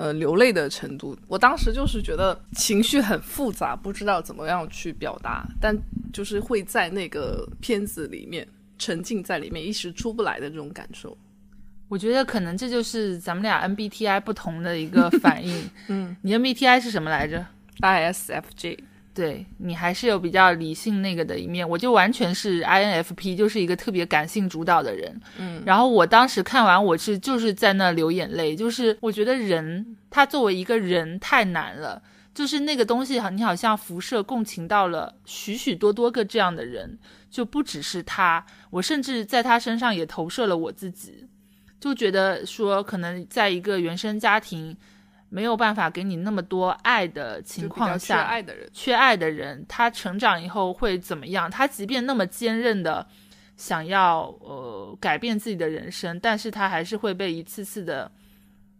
[0.00, 1.14] 呃，流泪的程度。
[1.28, 5.76] 我当时就是觉得情绪很复杂，不知道怎么样去表达，但
[6.10, 11.14] 就是会在那个片子里面沉浸在里面，一时出不来的这种感受。
[11.86, 15.68] 我觉得可能这就是咱们俩 MBTI 不同的一个 反应。
[15.88, 17.44] 嗯你 MBTI 是什么来着
[17.82, 18.78] ？，ISFJ，
[19.12, 25.20] 对你还是有比较理性那个的一面，我就完全是 INFP，就是一个特别感性主导的人。
[25.36, 32.00] 嗯，然后我当时看完，我是就是在那流眼泪，就是我觉得人他作为一个人太难了，
[32.32, 36.98] 就是那个东西好，你好像辐射共情到了许许多多个这样的人，
[37.30, 41.26] 就不只是他，我甚至在他身上也投射了我自己，
[41.80, 44.76] 就觉得说可能在一个原生家庭
[45.30, 51.50] 没有办法给你那么多爱的情况下缺爱的人，缺爱的人，他成长以后会怎么样？
[51.50, 53.06] 他即便那么坚韧的
[53.56, 58.10] 想要呃改变自己的人生，但是他还是会被一次次的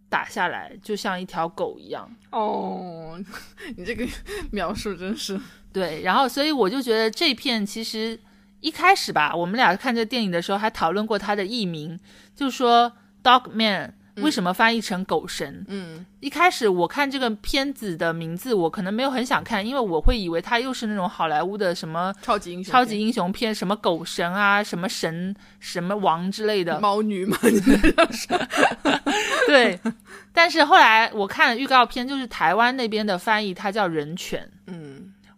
[0.08, 2.10] 打下来，就像一条狗一样。
[2.30, 3.16] 哦，
[3.76, 4.04] 你这个
[4.50, 5.40] 描述真是，
[5.72, 8.18] 对，然后所以我就觉得这片其实
[8.60, 11.96] 一开始吧，我们俩看这电影的时候还讨论过它的译名，
[12.34, 12.90] 就说
[13.22, 15.64] Dog Man 为什么翻译成狗神？
[15.68, 26.78] 嗯一开始我看这个片子的名字，我可能没有很想看，因为我会以为它又是那种好莱坞的什么超级英雄，超级英雄片，什么狗神啊，什么神、什么王之类的。
[26.78, 27.58] 猫女嘛，你
[29.46, 29.80] 对，
[30.32, 34.46] 但是后来我看了预告片，就是台湾那边的翻译，它叫人犬。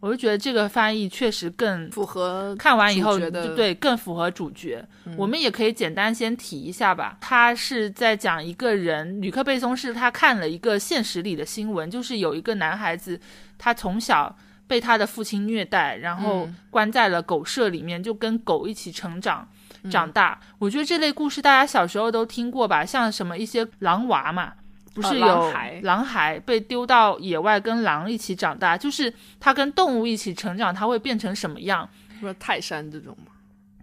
[0.03, 3.17] 嗯我就觉得这个翻译确实更符合看完以后，
[3.55, 4.85] 对更符合主角。
[5.17, 7.17] 我们也可以简单先提一下吧。
[7.21, 13.21] 他是在讲一个人，吕克贝松是他看了一个现实里的新闻，就是有一个男孩子，
[13.57, 14.37] 他从小
[14.67, 19.49] 被他的父亲虐待，然后关在了狗舍里面，就跟狗一起成长。
[19.91, 22.85] 长大，我觉得这类故事大家小时候都听过吧？
[22.85, 24.53] 像什么一些狼娃嘛，
[24.95, 25.53] 不是有
[25.83, 31.89] 狼孩被丢到野外跟狼一起长大，就是他跟动物一起成长，他会变成什么样？
[32.21, 33.33] 不是泰山这种吗？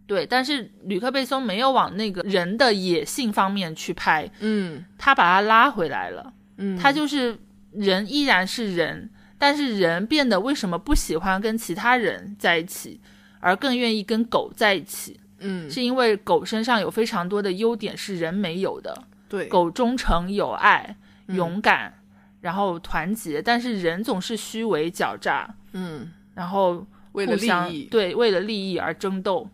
[0.06, 6.34] 对，但是吕克贝松没有往那个人的野性方面去拍，嗯他把他拉回来了。
[6.58, 7.38] 嗯，他就是
[7.72, 13.00] 人依然是人，但是人变得为什么不喜欢跟其他人在一起，
[13.40, 15.20] 而更愿意跟狗在一起？
[15.42, 21.94] 嗯是因为狗身上有非常多的优点是人没有的，对，狗忠诚、有爱、嗯勇敢，
[22.42, 29.50] 然后团结，但是人总是虚伪狡诈，嗯然后为了互相利益，对为了利益而争斗。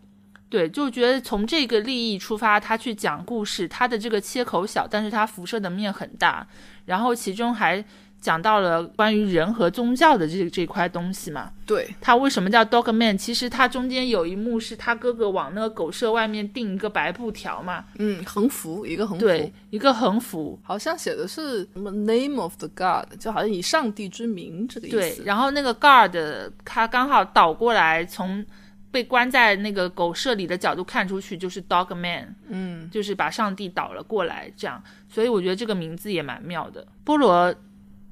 [0.48, 6.46] 对，就觉得从这个利益出发，他去讲故事，他的这个切口小，但是他辐射的面很大。
[6.84, 7.84] 然后其中还
[8.26, 11.52] 讲到了关于人和宗教的这这块东西嘛。
[11.64, 13.16] 对他为什么叫 Dog Man？
[13.16, 20.58] 其实他中间有一幕是他哥哥往那个狗舍外面钉一个白布条嘛，嗯横幅一个横幅，对，一个横幅。
[20.64, 24.96] 好像写的是什么 name of the god，就好像以上帝之名这个意思。
[24.96, 28.44] 对，然后那个 guard 他刚好倒过来，从
[28.90, 34.82] 被关在那个狗舍里的角度看出去，就是 Dog Man，嗯，就是把上帝倒了过来，这样。
[35.08, 36.86] 所以我觉得这个名字也蛮妙的。
[37.04, 37.54] 菠萝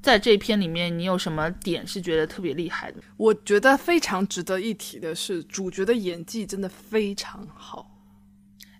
[0.05, 3.01] 在这篇里面，你有什么点是觉得特别厉害的？
[3.17, 7.89] 我觉得非常值得一提的是，主角的演技真的非常好。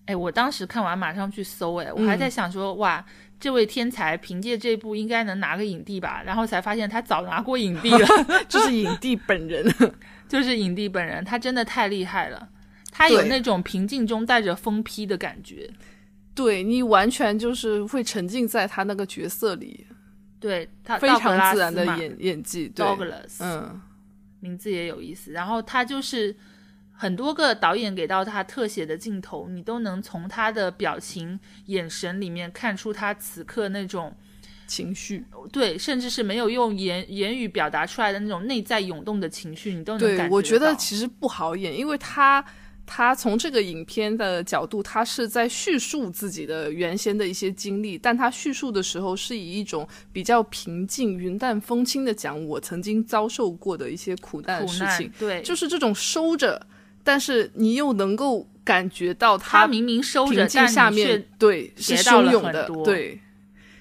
[0.05, 3.03] 哎，我当时看完马上去搜，哎，我还在想说，哇，
[3.39, 6.21] 这位天才凭借这部应该能拿个影帝吧？
[6.23, 8.07] 然后才发现他早拿过影帝了
[8.47, 9.65] 就是影帝本人，
[10.29, 12.49] 就是影帝本人，他真的太厉害了。
[12.91, 15.67] 他有那种平静中带着疯批的感觉，
[16.35, 19.88] 对你完全就是会沉浸在他那个角色里，
[20.45, 22.69] 对他非常自然的演演技。
[22.69, 23.81] 对，Douglas，嗯，
[24.41, 25.31] 名字也有意思。
[25.31, 26.36] 然后他就是
[26.91, 34.15] 很多个导演给到他特写的镜头，你都能从他的表情、眼神里面看出他此刻那种
[34.67, 35.25] 情绪。
[35.51, 42.45] 对，甚至是没有用言言语表达出来的那种内在涌动的情绪，你都能感对，觉我觉得其实不好演，因为他
[42.86, 56.65] 他从这个影片的角度，他是在叙述自己的原先的一些经历，但他叙述的时候是以一种比较平静、云淡风轻的讲我曾经遭受过的一些苦难的事情，，对，就是这种收着，
[57.04, 63.19] 但是你又能够感觉到他明明收着，但下面却对是汹涌的，对，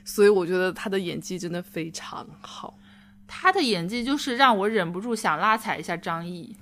[0.05, 2.79] 所以我觉得他的演技真的非常好。
[3.37, 6.55] 他的演技就是让我忍不住想拉踩一下张译，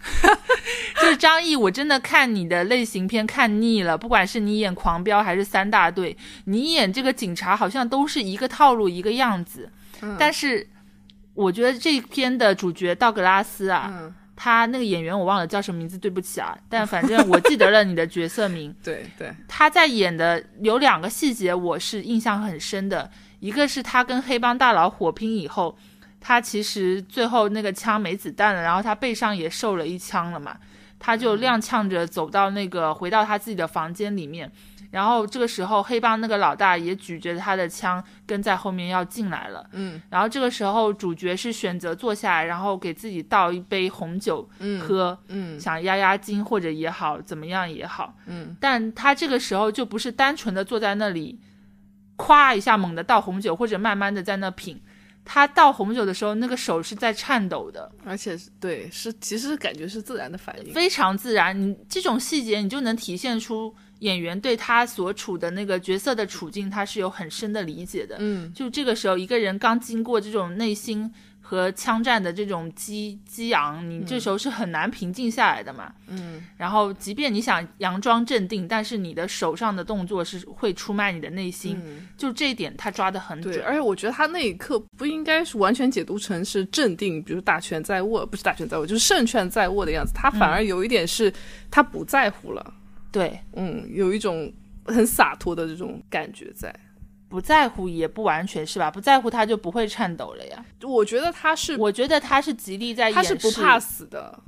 [1.01, 6.15] 就是张译，我真的看你的类型片看腻了，不管是你演《狂飙》还是《三大队》，
[6.47, 10.17] 你演这个警察好像都是一个套路一个样子，嗯。
[10.19, 10.67] 但是
[11.35, 25.77] 我觉得这篇的主角道格拉斯啊，嗯，他那个演员我忘了叫什么名字，对不起啊，但反正我记得了你的角色名， 对对，他在演的有两个细节我是印象很深的，一个是他跟黑帮大佬火拼以后，
[26.25, 30.57] 他其实最后那个枪没子弹了，然后他背上也受了一枪了嘛，
[31.01, 34.49] 他就踉跄着走到那个回到他自己的房间里面，
[34.93, 40.01] 然后这个时候黑帮那个老大也举着他的枪跟在后面要进来了，嗯。
[40.11, 45.59] 然后这个时候主角是选择坐下来，然后给自己倒一杯红酒嗯喝，嗯。
[45.59, 51.41] 想压压惊或者也好，怎么样也好，嗯，但他这个时候就不是单纯的坐在那里，
[52.17, 54.81] 咵一下猛的倒红酒，或者慢慢的在那品。
[55.25, 60.73] 他倒红酒的时候，那个手是在颤抖的，而且是对是其实感觉是自然的反应。
[60.75, 61.59] 非常自然。
[61.59, 68.17] 你这种细节，你就能体现出演员对他所处的那个角色的处境，他是有很深的理解的。
[68.19, 75.93] 嗯就这个时候，一个人刚经过这种内心和枪战的这种激激昂，你这时候是很难平静下来的嘛。
[76.09, 81.81] 嗯，然后，即便你想佯装镇定，但是你的手上的动作是会出卖你的内心。
[81.85, 83.65] 嗯就这一点，他抓得很对，准。
[83.65, 90.13] 而且我觉得他那一刻不应该是完全解读成是镇定，比如大权在握，不是大权在握，就是胜券在握的样子。
[90.15, 91.33] 他反而有一点是
[91.71, 92.75] 他不在乎了，
[93.13, 94.53] 对，嗯，有一种
[94.87, 96.75] 很洒脱的这种感觉在。
[97.29, 98.91] 不在乎也不完全是吧？
[98.91, 100.63] 不在乎他就不会颤抖了呀。
[100.83, 104.39] 我觉得他是我觉得他是极力在掩他饰，是不怕死的，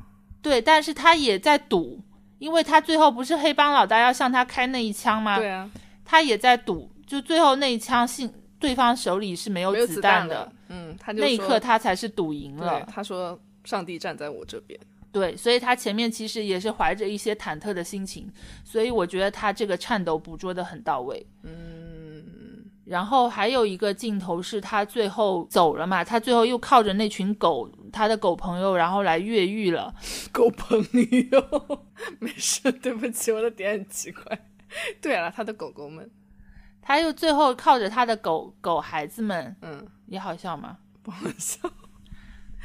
[0.42, 1.98] 对，但是他也在赌，
[2.38, 5.38] 因为他最后不是黑帮老大要向他开那一枪吗？
[5.38, 5.70] 对啊，
[6.04, 12.86] 他也在赌，就最后那一枪信对方手里是没有子子弹的，嗯，那一刻他才是赌赢了。
[12.92, 14.78] 他说上帝站在我这边。
[15.14, 18.28] 对，所以他前面其实也是怀着一些忐忑的心情，
[18.64, 21.24] 所以我觉得他这个颤抖捕捉的很到位。
[21.44, 29.94] 嗯，然后还有一个镜头是他最后走了嘛，他最后又靠着那群狗，他的狗朋友，然后来越狱了。
[30.32, 30.76] 狗朋
[31.30, 31.78] 友，
[32.18, 34.36] 没事，对不起，我的点很奇怪。
[35.00, 36.10] 对了，他的狗狗们，
[36.82, 40.78] 他又最后靠着他的狗狗孩子们，嗯，也好笑吗？
[41.04, 41.70] 不好笑。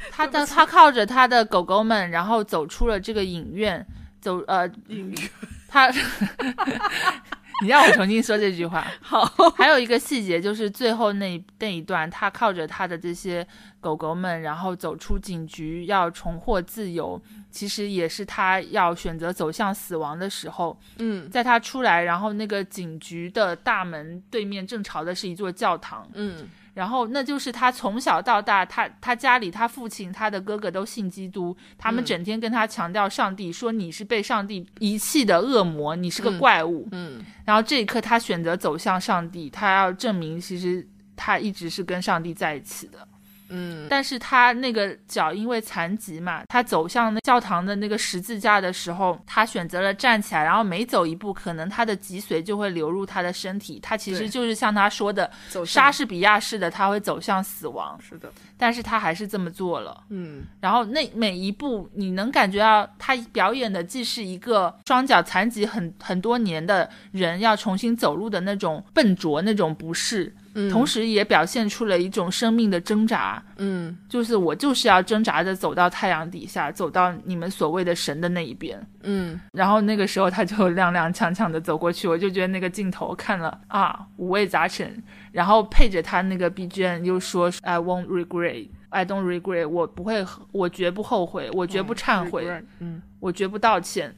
[0.10, 3.86] 他的他靠着他的狗狗们，然后走出了这个影院，
[4.20, 5.30] 走呃影院，
[5.68, 5.90] 他，
[7.62, 8.86] 你让我重新说这句话。
[9.02, 9.24] 好，
[9.56, 13.46] 还有一个细节就是最后那那一段，他靠着他的这些
[13.80, 17.20] 狗狗们，然后走出警局，要重获自由。
[17.50, 20.78] 其实也是他要选择走向死亡的时候。
[20.98, 26.08] 嗯在他出来，然后那个警局的大门对面正朝的是一座教堂。
[26.14, 36.88] 嗯然后那就是他从小到大，他他家里他父亲、他的哥哥都信基督，他们嗯整天跟他强调上帝，说你是被上帝遗弃的恶魔，你是个怪物。
[36.92, 43.06] 嗯然后这一刻，他选择走向上帝，他要证明其实他一直是跟上帝在一起的。
[43.50, 43.86] 嗯。
[43.90, 53.78] 但是他那个脚因为残疾嘛，他走向那教堂的那个十字架的时候，他选择了站起来，然后每走一步，可能他的脊髓就会流入他的身体。
[53.82, 55.30] 他其实就是像他说的，
[55.66, 60.04] 莎士比亚式的，他会走向死亡，是的，但是他还是这么做了。
[60.08, 60.42] 嗯。
[60.60, 73.42] 然后那每一步，你能感觉到他表演的既是一个双脚残疾很很多年的人要重新走路的那种笨拙、那种不适，嗯，同时也表现出了一种生命的挣扎。
[73.56, 78.80] 嗯就是我就是要挣扎着走到太阳底下，走到你们所谓的神的那一边。
[79.02, 88.68] 嗯然后那个时候他就踉踉跄跄的走过去，我就觉得那个镜头看了啊五味杂陈，然后配着他那个 BGM 又说 I won't regret。
[88.92, 92.44] I don't regret，我不会，我绝不后悔，我绝不忏悔，
[92.80, 94.12] 嗯我绝不道歉，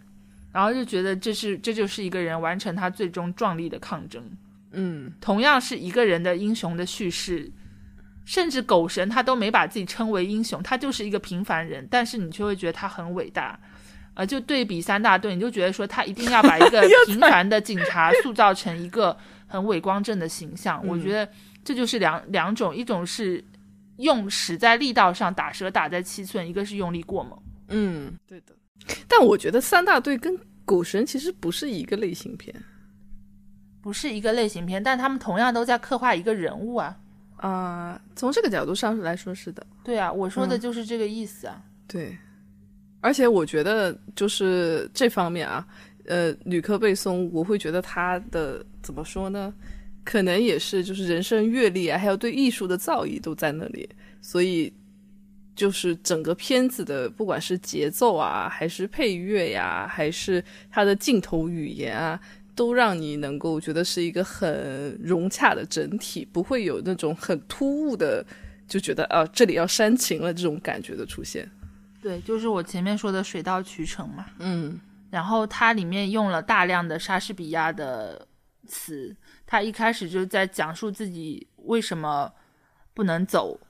[0.51, 4.24] 然后就觉得这是这就是一个人完成他最终壮丽的抗争。
[4.73, 7.51] 嗯同样是一个人的英雄的叙事，
[8.25, 13.59] 甚至狗神他都没把自己称为英雄，他就是一个平凡人，但是你却会觉得他很伟大。
[14.14, 19.16] 呃，就对比三大队，你就觉得说他一定要把一个 平凡的警察 塑造成一个
[19.47, 20.87] 很伟光正的形象。
[20.87, 21.27] 我觉得
[21.64, 23.43] 这就是两两种，一种是
[23.97, 27.43] 用使在力道上打蛇打在七寸，一个是用力过猛。
[27.68, 28.55] 嗯，对的。
[29.09, 32.55] 但我觉得三大队跟狗神其实不是一个类型片
[33.83, 36.97] 不是一个类型片，但他们同样都在刻画一个人物啊。
[37.37, 39.66] 啊、从这个角度上来说是的。
[39.83, 41.61] 对啊，我说的嗯就是这个意思啊。
[41.89, 42.16] 对，
[43.01, 45.66] 而且我觉得就是这方面啊，
[46.07, 49.53] 呃，吕克贝松，我会觉得他的怎么说呢？
[50.05, 53.89] 可能也是就是人生阅历啊，还有对艺术的造诣都在那里，
[54.20, 54.72] 所以
[55.57, 62.20] 就是整个片子的不管是节奏啊，还是配乐呀、还是它的镜头语言啊。
[62.55, 68.24] 都让你能够觉得是一个很融洽的整体，不会有那种很突兀的，
[68.68, 71.50] 就觉得啊这里要煽情了这种感觉的出现。
[72.00, 74.26] 对，就是我前面说的水到渠成嘛。
[74.38, 74.80] 嗯
[75.11, 78.26] 然后它里面用了大量的莎士比亚的
[78.66, 79.14] 词，
[79.46, 82.32] 他一开始就在讲述自己为什么
[82.94, 83.61] 不能走。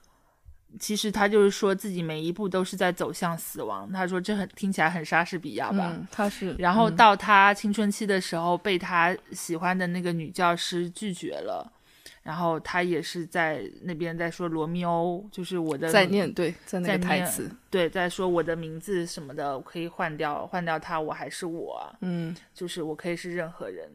[0.79, 3.91] 其实他就是说自己每一步都是在走向死亡。
[3.93, 5.93] 他说这很听起来很莎士比亚吧。
[5.95, 11.71] 嗯，他是，然后嗯到他青春期的时候，被他喜欢的那个女教师拒绝了，
[12.23, 23.89] 然后他也是在那边在说罗密欧，就是我的在念对，在那个台词，对，在说我的名字什么的，我可以换掉，换掉他，我还是我啊，嗯就是我可以是任何人，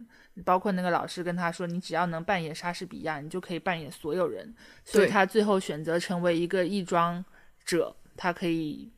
[0.45, 4.53] 包括那个老师跟他说，你只要能扮演莎士比亚，你就可以扮演所有人，
[4.85, 7.23] 所以他最后选择成为一个义装
[7.65, 8.91] 者，他可以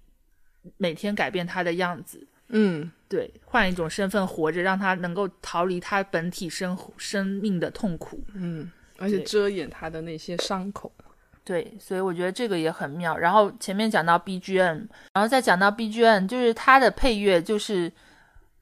[0.78, 2.28] 每天改变他的样子。
[2.50, 8.24] 嗯对，换一种身份活着，让他能够逃离他本体生生命的痛苦。
[8.34, 10.92] 嗯，而且遮掩他的那些伤口。
[11.44, 13.18] 对，所以我觉得这个也很妙。
[13.18, 17.92] 然后前面讲到 BGM，然后再讲到 BGM，就是它的配乐就是。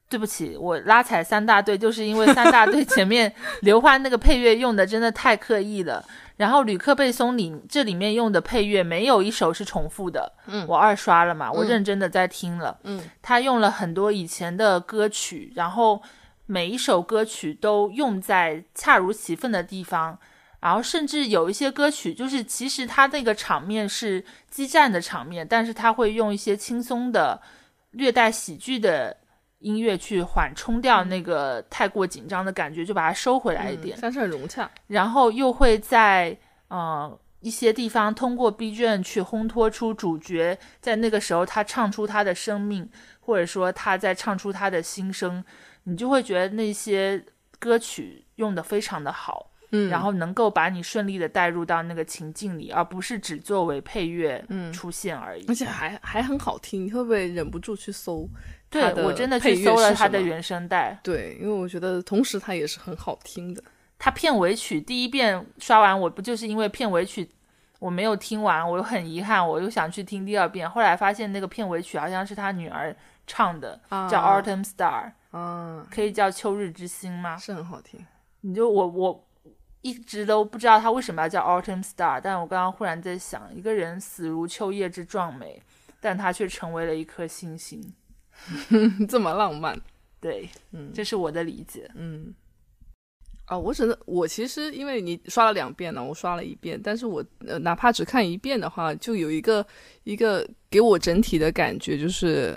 [0.08, 6.04] 对不起，我拉踩三大队，就是因为三大队前面 刘欢那个配乐用的真的太刻意了。
[6.38, 16.00] 然后吕克贝松里这里面用的配乐没有一首是重复的，嗯我二刷了嘛，我嗯认真的在听了，嗯，他用了很多以前的歌曲，然后
[16.46, 20.16] 每一首歌曲都用在恰如其分的地方，
[20.60, 27.42] 然后甚至有一些歌曲，就是其实他那个场面是激战的场面，但是他会用一些轻松的、
[27.90, 29.16] 略带喜剧的
[29.60, 33.98] 音乐去缓冲掉那个太过紧张的感觉，就把它收回来一点。
[34.00, 34.70] 但是很融洽。
[34.86, 36.36] 然后又会在
[36.68, 42.88] 呃一些地方通过 B 卷去烘托出主角在那个时候他唱出他的生命，
[43.20, 45.44] 或者说他在唱出他的心声，
[45.84, 47.24] 你就会觉得那些
[47.58, 55.44] 歌曲用的非常的好，嗯，然后能够把你顺利的带入到那个情境里，而不是只作为配乐出现而已。
[55.46, 58.28] 而且还还很好听，你会不会忍不住去搜？
[58.70, 63.62] 对我真的去搜了他的原声带，对，因为我觉得同时它也是很好听的。
[63.98, 67.28] 他片尾曲第一遍刷完，我不就是因为片尾曲
[67.78, 70.68] 我没有听完，我又很遗憾，我又想去听第二遍。
[70.68, 72.94] 后来发现那个片尾曲好像是他女儿
[73.26, 77.36] 唱的，叫《Autumn Star》，啊，可以叫秋日之星吗？
[77.36, 78.04] 是很好听。
[78.42, 79.26] 你就我我
[79.80, 85.60] 一直都不知道他为什么要叫《Autumn Star》，但我刚刚忽然在想，一个人死如秋叶之壮美，
[86.00, 87.92] 但他却成为了一颗星星，
[89.08, 89.78] 这么浪漫。
[90.20, 92.34] 对，嗯，这是我的理解，嗯。
[93.44, 99.66] 啊，我只能我其实因为你刷了两遍呢，我刷了一遍，但是我呃哪怕只看一遍的话，就有一个
[100.04, 102.54] 一个给我整体的感觉，就是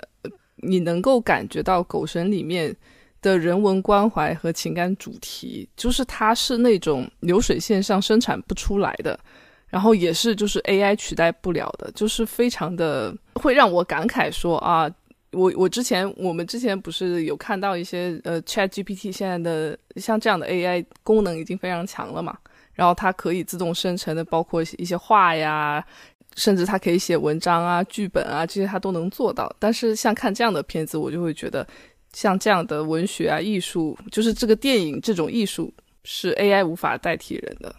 [0.56, 2.76] 你能够感觉到《狗神》里面
[3.22, 9.18] 的人文关怀和情感主题，就是它是那种流水线上生产不出来的，
[9.68, 14.90] 然后也是就是 AI 取代不了的，就是非常的会让我感慨说啊。
[15.32, 22.36] 我我之前我们之前不是有看到一些呃 Chat GPT 现在的像这样的 AI 功能已经非常强了嘛，
[22.74, 25.84] 然后它可以自动生成的，包括一些画呀，
[26.36, 29.54] 甚至它可以写文章啊、剧本啊这些它都能做到。
[29.58, 31.66] 但是像看这样的片子，我就会觉得
[32.12, 35.72] 像这样的文学啊、艺术，就是这个电影这种艺术
[36.04, 37.74] 是 AI 无法代替人的。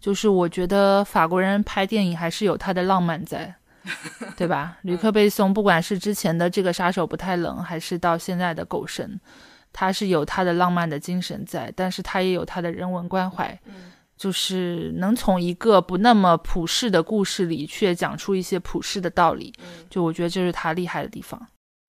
[0.00, 3.54] 就是我觉得法国人拍电影还是有他的浪漫在。
[4.36, 4.78] 对吧？
[4.82, 9.20] 吕克贝松不管是之前的这个杀手不太冷，还是到现在的狗神，
[9.72, 13.58] 他是有他的浪漫的精神在，但是他也有他的人文关怀，
[14.16, 19.52] 就是能从一个不那么普世的故事里，却讲出一些普世的道理。
[19.88, 21.40] 就我觉得这是他厉害的地方。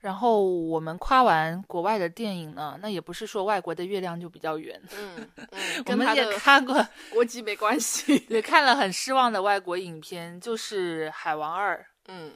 [0.01, 6.75] 然后我们夸完国外的电影呢，那也不是说外国的月亮就比较圆， 嗯嗯，我们也看过
[7.13, 11.77] 国籍没关系， 也看了很失望的外国影片，就是《海王二》。
[12.07, 12.31] 嗯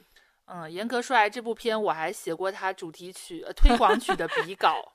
[0.46, 4.92] 嗯，严格说来，这部片我还写过它主题曲、呃推广曲的笔稿，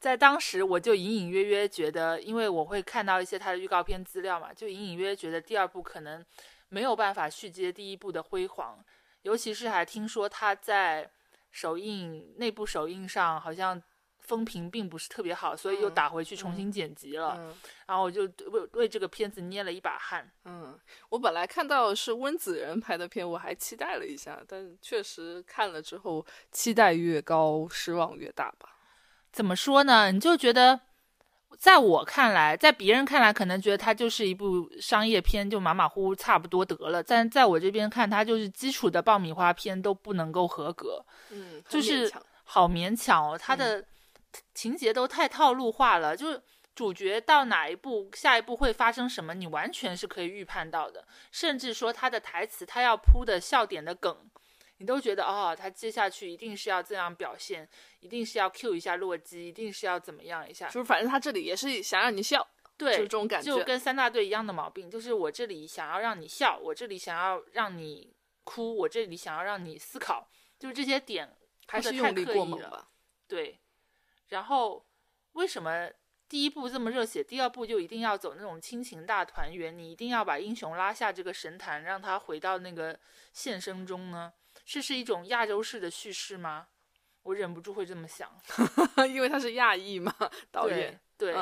[0.00, 6.24] 在当时我就隐隐约约觉得，因为我会看到一些它的预告片资料嘛，就隐隐约约觉得第二部可能
[6.68, 8.84] 没有办法续接第一部的辉煌，
[9.22, 11.08] 尤其是还听说它在。
[11.60, 13.82] 首映内部首映上好像
[14.20, 17.52] 风评并不是特别好，所以又打回去重新剪辑了。
[17.84, 20.30] 然后我就为为这个片子捏了一把汗。
[20.44, 20.78] 嗯，
[21.08, 28.76] 我本来看到是温子仁拍的片，我还期待了一下，但确实看了之后，期待越高，失望越大吧。
[29.32, 30.12] 怎么说呢？
[30.12, 30.82] 你就觉得。
[31.58, 37.02] 在我看来，在别人看来，可能觉得它就是一部商业片，就马马虎虎差不多得了。
[37.02, 42.10] 但在我这边看，它就是基础的爆米花片都不能够合格，嗯，就是
[42.44, 43.36] 好勉强哦。
[43.36, 43.84] 它的
[44.54, 46.40] 情节都太套路化了，就是
[46.76, 51.04] 主角到哪一步，下一步会发生什么，你完全是可以预判到的。
[51.32, 54.16] 甚至说他的台词，他要铺的笑点的梗。
[54.78, 57.68] 你都觉得哦，他接下去一定是要这样表现，
[58.00, 60.66] 一定是要 Q 一下洛基，一定是要怎么样一下？
[60.68, 68.14] 就是反正他这里也是想让你笑，对，就这种感觉，就跟三大队一样的毛病，就是我这里想要让你笑，我这里想要让你
[68.44, 72.88] 哭，我这里想要让你思考，就是这些点还是用力过猛了。
[73.26, 73.58] 对，
[74.28, 74.86] 然后
[75.32, 75.90] 为什么
[76.28, 79.76] 第一部这么热血，第二部就一定要走那种亲情大团圆？
[79.76, 82.98] 你一定要把英雄拉下这个神坛，让他回到那个
[83.32, 84.32] 现生中呢？
[84.68, 86.68] 这是一种亚洲式的叙事吗？
[87.22, 88.30] 我忍不住会这么想，
[89.08, 90.14] 因为他是亚裔嘛，
[90.52, 91.00] 导演。
[91.16, 91.34] 对，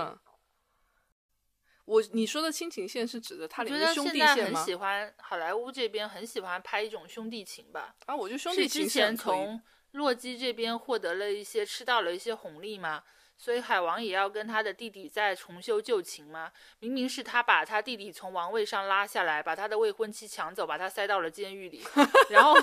[1.85, 7.97] 我你说的亲情线是指的他里面兄弟线很喜欢好莱坞这边很喜欢拍一种兄弟情吧？
[8.07, 9.61] 啊，我觉得兄弟情之前从
[9.93, 13.03] 洛基这边获得了一些吃到了一些红利吗？
[13.39, 16.51] 所以海王也要跟他的弟弟再重修旧情吗？
[16.79, 21.83] 明明是他把他弟弟从王位上拉下来，把他的未婚妻抢走，把他塞到了监狱里，
[22.31, 22.57] 然后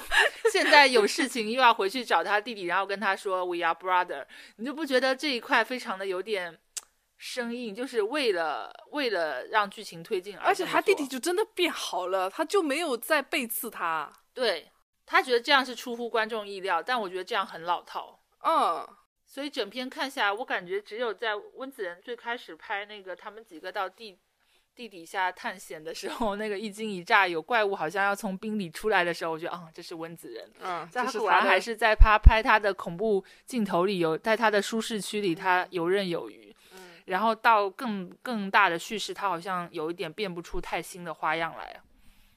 [0.51, 4.25] 现在有事情又要回去找他弟弟，然后跟他说 “We are brother”，
[4.57, 6.59] 你就不觉得这一块非常的有点
[7.17, 7.75] 生硬？
[7.75, 14.11] 就是为了为了让剧情推进，而且他弟弟就真的变好了，他就没有再背刺他。
[14.33, 14.71] 对
[15.05, 18.19] 他觉得这样是出乎观众意料，但我觉得这样很老套。
[18.43, 18.87] 嗯。
[19.33, 24.15] 所以整篇看下来，我感觉只有在温子仁最开始拍那个他们几个到地
[24.75, 30.47] 地底下探险的时候，那个一惊一乍有怪物好像要从冰里出来的时候，我觉得啊，这是温子仁。
[30.61, 36.55] 嗯，他果然还是在他拍他的恐怖镜头里有，在他的舒适区里他游刃有余。
[36.75, 41.81] 嗯，然后到更更大的叙事，他好像有一点变不出太新的花样来。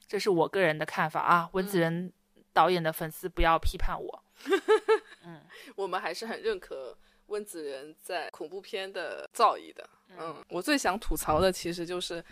[0.07, 1.47] 这是我个人的看法啊。
[1.51, 2.11] 温子仁
[2.53, 4.23] 导演的粉丝不要批判我。
[4.45, 4.61] 嗯，
[5.75, 6.97] 我们还是很认可
[7.27, 9.89] 温子仁在恐怖片的造诣的。
[10.17, 12.23] 嗯，我最想吐槽的其实就是，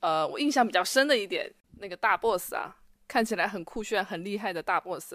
[0.00, 2.76] 呃，我印象比较深的一点，那个大 boss 啊，
[3.06, 5.14] 看起来很酷炫、很厉害的大 boss，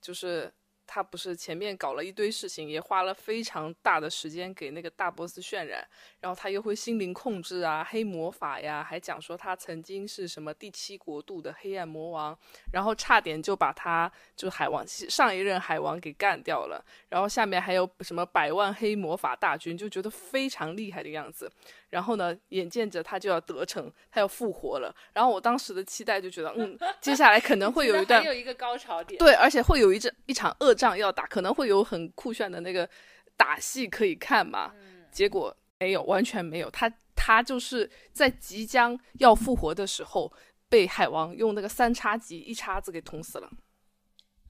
[0.00, 0.52] 就是。
[0.88, 5.86] 他不是前面搞了一堆事情，也花了非常大的时间给那个大 boss 渲染，
[6.20, 12.36] 然后他又会心灵控制啊，黑魔法呀，还讲说他曾经是什么第七国度的黑暗魔王，
[12.72, 21.52] 然后差点就把他就海王上一任海王给干掉了，然后下面还有什么百万黑魔法大军，就觉得非常厉害的样子。
[21.90, 24.94] 然后呢，眼见着他就要得逞，他要复活了。
[25.12, 29.18] 然后我当时的期待就觉得，嗯， 接下来可能会有一段，有一个高潮点。
[29.18, 32.88] 对，而且会有一阵一场恶仗要打，可能会有很酷炫的那个
[33.36, 34.72] 打戏可以看嘛。
[35.10, 36.70] 结果没有，完全没有。
[36.70, 40.32] 他他就是在即将要复活的时候，
[40.68, 43.50] 被海王用那个三叉戟一叉子给捅死了。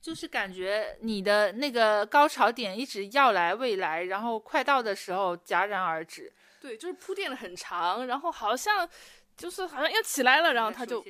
[0.00, 6.32] 就是感觉你的那个高潮点一直要来未来，然后快到的时候戛然而止。
[6.60, 8.88] 对，就是铺垫的很长，然后好像
[9.36, 11.04] 就是好像要起来了，然后他就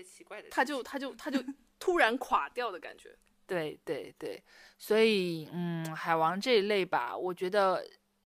[0.51, 1.43] 他就他就他就
[1.79, 3.17] 突然垮掉的感觉。
[3.49, 4.43] 对对对，
[4.77, 7.83] 所以嗯，海王这一类吧，我觉得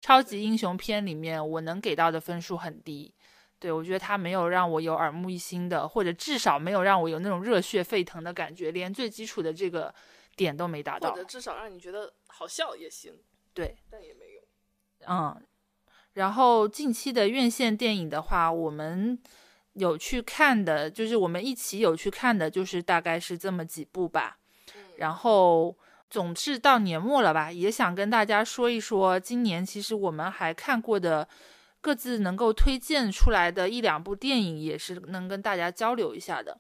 [0.01, 3.14] 超级英雄片里面我能给到的分数很低。
[3.59, 9.93] 对我觉得他没有让我有耳目一新的，或者至少没有让我有那种热血沸腾的感觉，连最基础的这个
[10.36, 11.11] 点都没达到。
[11.11, 13.18] 或者至少让你觉得好笑也行。
[13.53, 14.41] 对，但也没有。
[15.07, 15.47] 嗯。
[16.14, 19.18] 然后近期的院线电影的话，我们
[19.74, 24.38] 有去看的，就是我们一起有去看的，就是大概是这么几部吧。
[24.97, 25.76] 然后
[26.09, 31.28] 总是到年末了吧，也想跟大家说一说，今年其实我们还看过的
[31.82, 36.59] 各自能够推荐出来的一两部电影，也是能跟大家交流一下的。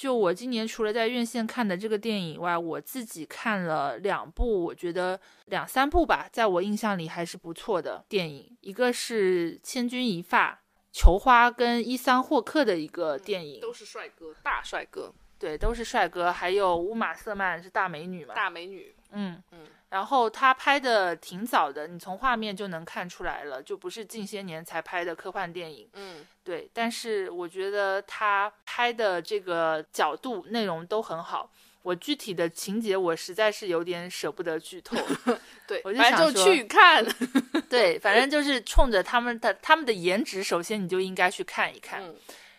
[0.00, 8.56] 就我今年除了在院线看的这个电影以外，我自己看了两部，我觉得两三部吧，在我印象里还是不错的电影。
[8.62, 10.54] 一个是《千钧一发》，
[10.90, 16.32] 球花跟伊桑霍克的一个电影，都是帅哥，大帅哥，对，都是帅哥。
[16.32, 18.34] 还有乌玛瑟曼是大美女嘛？
[18.34, 19.66] 大美女，嗯嗯。
[19.90, 25.88] 然后他拍的挺早的，你从画面就能看出来了，就不是近些年才拍的科幻电影。
[25.94, 26.70] 嗯，对。
[26.72, 31.50] 但是我觉得他拍的这个角度、内容都很好。
[31.82, 34.96] 我具体的情节我实在是有点舍不得剧透。
[35.66, 37.04] 对，我就想说去看。
[37.68, 42.00] 对，反正就是冲着他们的他们的颜值，首先你就应该去看一看。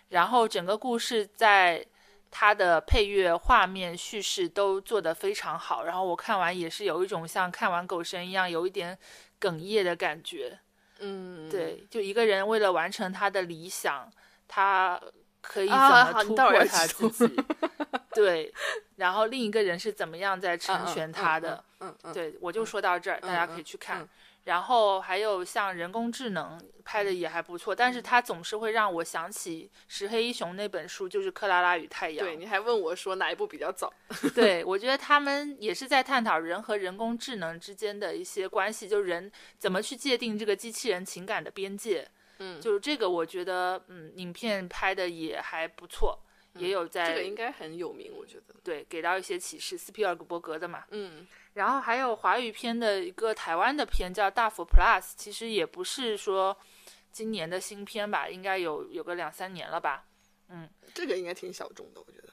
[0.10, 1.86] 然后整个故事在。
[2.32, 8.98] 它的配乐、画面、叙事都做得非常好，然后我看完也是有一种像看完《狗神》一样，有一点
[9.40, 10.58] 哽咽的感觉。
[11.00, 14.10] 嗯，对，就一个人为了完成他的理想，
[14.48, 15.00] 他
[15.42, 17.44] 可以怎么突破他自己？
[18.16, 18.54] 对，
[18.96, 21.64] 然后另一个人是怎么样在成全他的？
[21.80, 24.08] 嗯嗯，对我就说到这儿，大家可以去看。
[24.46, 32.26] 然后还有像人工智能拍的也还不错，但是它总是会让我想起石黑一雄那本书，就是《克拉拉与太阳》。
[32.30, 33.94] 对，你还问我说哪一部比较早？
[34.34, 42.08] 对，我觉得他们也是在探讨人和人工智能之间的一些关系，就人怎么去界定这个机器人情感的边界。
[42.40, 46.18] 嗯，就是这个，我觉得嗯，影片拍的也还不错，
[46.56, 48.54] 也有在这个应该很有名，我觉得。
[48.64, 50.86] 对，给到一些启示，斯皮尔伯格的嘛。
[50.92, 51.28] 嗯。
[51.54, 56.58] 然后还有华语片的一个台湾的片叫《大佛 Plus》，其实也不是说
[57.12, 60.06] 今年的新片吧，应该有有个两三年了吧。
[60.48, 62.30] 嗯，这个应该挺小众的，我觉得。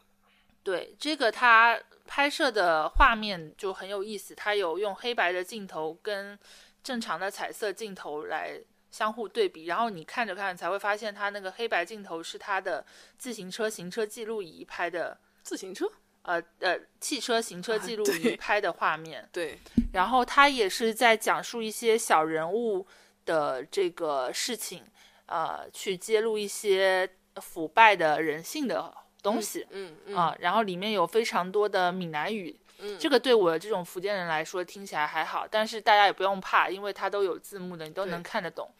[0.63, 6.39] 对，这个它拍摄的画面就很有意思，它有用黑白的镜头跟
[6.83, 8.61] 正常的彩色镜头来
[8.91, 12.85] 相互对比，然后你看着看才会发现，它那个黑白镜头是它的
[13.17, 15.19] 自行车行车记录仪拍的。
[15.43, 15.91] 自行车。
[16.23, 19.59] 呃呃，汽车行车记录仪拍的画面，对，
[19.95, 22.87] 然后他也是在讲述一些小人物
[23.25, 24.85] 的这个事情，
[25.25, 38.73] 呃，去揭露一些腐败的人性的东西，嗯啊，然后里面有非常多的闽南语，嗯，这个对我这种福建人来说听起来还好，但是大家也不用怕，因为它都有字幕的，你都能看得懂，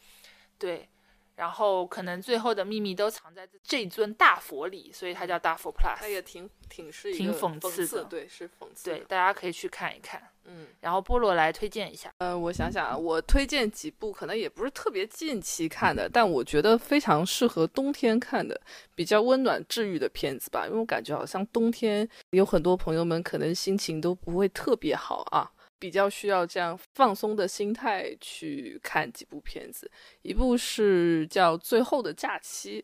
[0.57, 0.89] 对。
[1.35, 5.95] 然后可能最后的秘密都藏在这尊大佛里，所以它叫大佛 Plus。
[5.97, 8.89] 它也挺挺是挺讽刺的，对，是讽刺。
[8.89, 10.21] 对，大家可以去看一看。
[10.51, 12.11] 嗯，然后菠萝来推荐一下。
[12.17, 18.59] 呃，我想想啊，我推荐几部可能也不是特别近期看的，但我觉得非常适合冬天看的，
[18.95, 20.65] 比较温暖治愈的片子吧。
[20.65, 25.51] 因为我感觉好像冬天有很多朋友们可能心情都不会特别好啊。
[25.81, 29.89] 比较需要这样放松的心态去看几部片子，
[30.23, 32.81] 一部是叫《最后的假期》，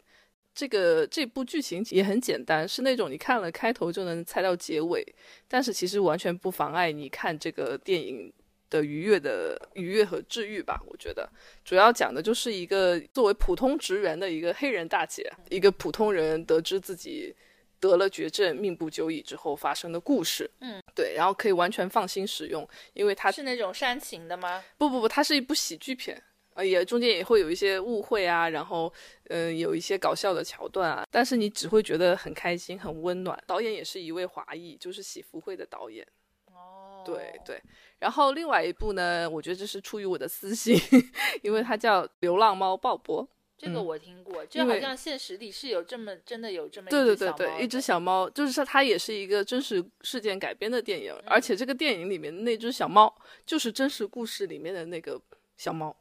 [0.56, 5.06] 这个这部剧情也很简单，是那种你看了开头就能猜到结尾，
[5.50, 8.32] 但是其实完全不妨碍你看这个电影
[8.70, 10.82] 的愉悦的愉悦和治愈吧。
[10.88, 11.30] 我觉得
[11.66, 17.36] 主要讲的就是一个作为普通职员的一个黑人大姐，一个普通人得知自己
[17.82, 20.50] 得了绝症、命不久矣之后发生的故事。
[20.62, 24.64] 嗯，对，然后可以完全放心使用，因为它是那种煽情的吗？
[24.78, 26.24] 不不不，它是一部喜剧片。
[26.56, 28.92] 呃，也中间也会有一些误会啊，然后，
[29.28, 33.38] 嗯，有一些搞笑的桥段啊，但是你只会觉得很开心、很温暖。
[33.46, 36.08] 导演也是一位华裔，就是喜福会的导演。
[36.48, 37.62] 哦，对对。
[38.00, 40.80] 然后另外一部呢，我觉得这是出于我的私心，
[41.44, 43.24] 因为它叫《流浪猫鲍勃》。
[43.58, 53.14] 这个我听过，就好像现实里是有这么真的有这么对对对对，一只小猫，就是说它也是一个真实事件改编的电影，而且这个电影里面的那只小猫
[53.46, 55.20] 就是真实故事里面的那个
[55.56, 55.96] 小猫。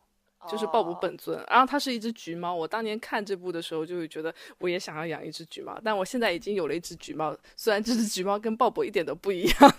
[0.48, 2.54] 就是鲍勃本尊，然后它是一只橘猫。
[2.54, 5.80] 我当年看这部的时候，就会觉得我也想要养一只橘猫。
[5.84, 9.74] 但我现在已经有了一只橘猫，虽然这只橘猫跟鲍勃一点都不一样。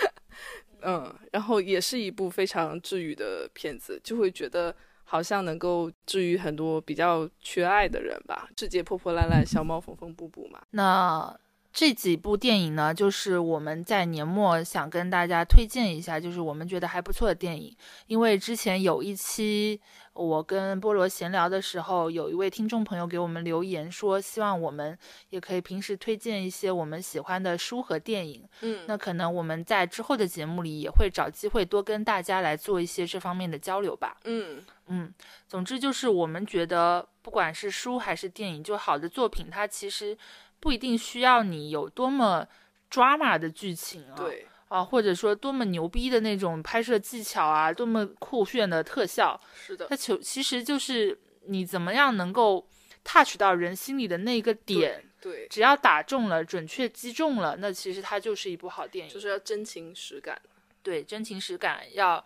[0.82, 8.48] 嗯，然后也是一部非常治愈的片子，就会觉得好像能够治愈很多比较缺爱的人吧。
[8.56, 10.62] 世界破破烂烂，小猫缝缝补补嘛。
[10.70, 11.38] 那。
[11.72, 17.76] 这几部电影呢，就是我们在年末想跟大家推荐一下，就是我们觉得还不错的电影。
[18.06, 19.80] 因为之前有一期
[20.14, 24.98] 我跟菠萝闲聊的时候，有一位听众朋友给我们留言说，希望我们
[25.28, 28.48] 也可以平时推荐一些我们喜欢的书和电影。
[28.62, 34.16] 嗯，那可能我们在之后的节目里也会找机会多跟大家来做一些这方面的交流吧。
[34.24, 35.12] 嗯嗯，
[35.46, 40.18] 总之就是我们觉得，不管是书还是电影，就好的作品，它其实。
[40.60, 42.46] 不一定需要你有多么
[42.90, 44.46] drama 的剧情啊，对。
[44.68, 52.68] 啊，或者说多么牛逼的那种拍摄技巧啊，多么酷炫的特效，是的，它其其实就是你怎么样能够
[53.02, 60.38] touch 到人心里的那个点，对，只要打中了，准确击中了，那其实它就是一部好电影，就是要真情实感，
[60.82, 62.22] 对，真情实感要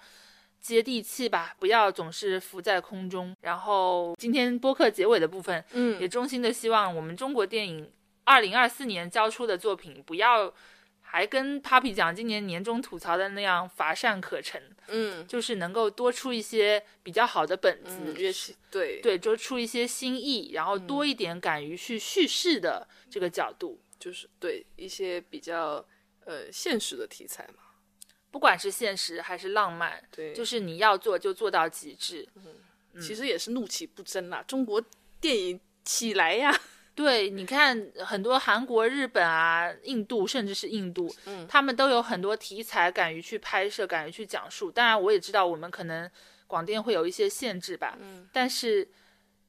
[0.60, 3.36] 接地气吧，不要总是浮在空中。
[3.42, 7.88] 然后今天播客结尾的部分，嗯，也衷心的希望我们中国电影。
[8.24, 10.52] 二零二四年交出的作品，不要
[11.00, 18.14] 还跟 Papi 讲今年年终吐槽的那样乏善可陈，嗯，就是能够多出一些比较好的本子，
[18.70, 19.00] 对。
[19.02, 25.84] 对，多出一些新意，然后多一点敢于去叙事的这个角度，就是对一些比较
[26.24, 27.62] 呃现实的题材嘛，
[28.30, 34.82] 不管是现实还是浪漫，对，就是你要做就做到极致，嗯，其实也是怒其不争啦，中国
[35.20, 36.58] 电影起来呀。
[36.94, 44.70] 对，你看很多韩国、日本啊、印度，甚至是印度，嗯，他们都有很多题材，敢于去拍摄，敢于去讲述。
[44.70, 46.10] 当然，我也知道我们可能
[46.46, 48.88] 广电会有一些限制吧，嗯，但是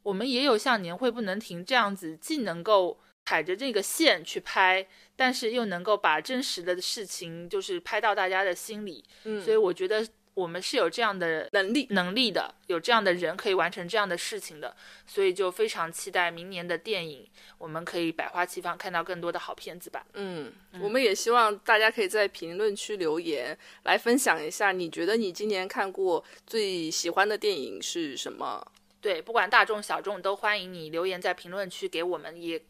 [0.03, 10.07] 我们也有像年会不能停这样子，既能够踩着这个线去拍，但是又能够把真实的事情就是拍到大家的心里，嗯，所以我觉得。
[10.35, 14.75] 我们是有这样的能力能力的，有这样的人可以完成这样的事情的，
[15.05, 17.27] 所以就非常期待明年的电影，
[17.57, 20.05] 我们可以百花齐放，看到更多的好片子吧。
[20.13, 28.65] 嗯，我们也希望大家可以在评论区留言，来分享一下你觉得你今年看过最喜欢的电影是什么？
[28.99, 32.61] 对，不管大众小众都欢迎你留言在评论区给我们也。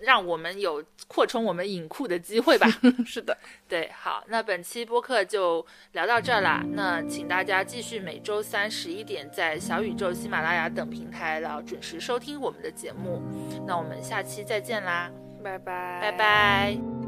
[0.00, 2.68] 让我们有扩充我们影库的机会吧。
[3.06, 3.36] 是的，
[3.68, 6.64] 对，好，那本期播客就聊到这儿啦。
[6.72, 13.22] 那请大家继续每周三十一点在小宇宙、喜马拉雅等平台来准时收听我们的节目。
[13.66, 15.10] 那我们下期再见啦，
[15.42, 17.07] 拜拜，拜拜。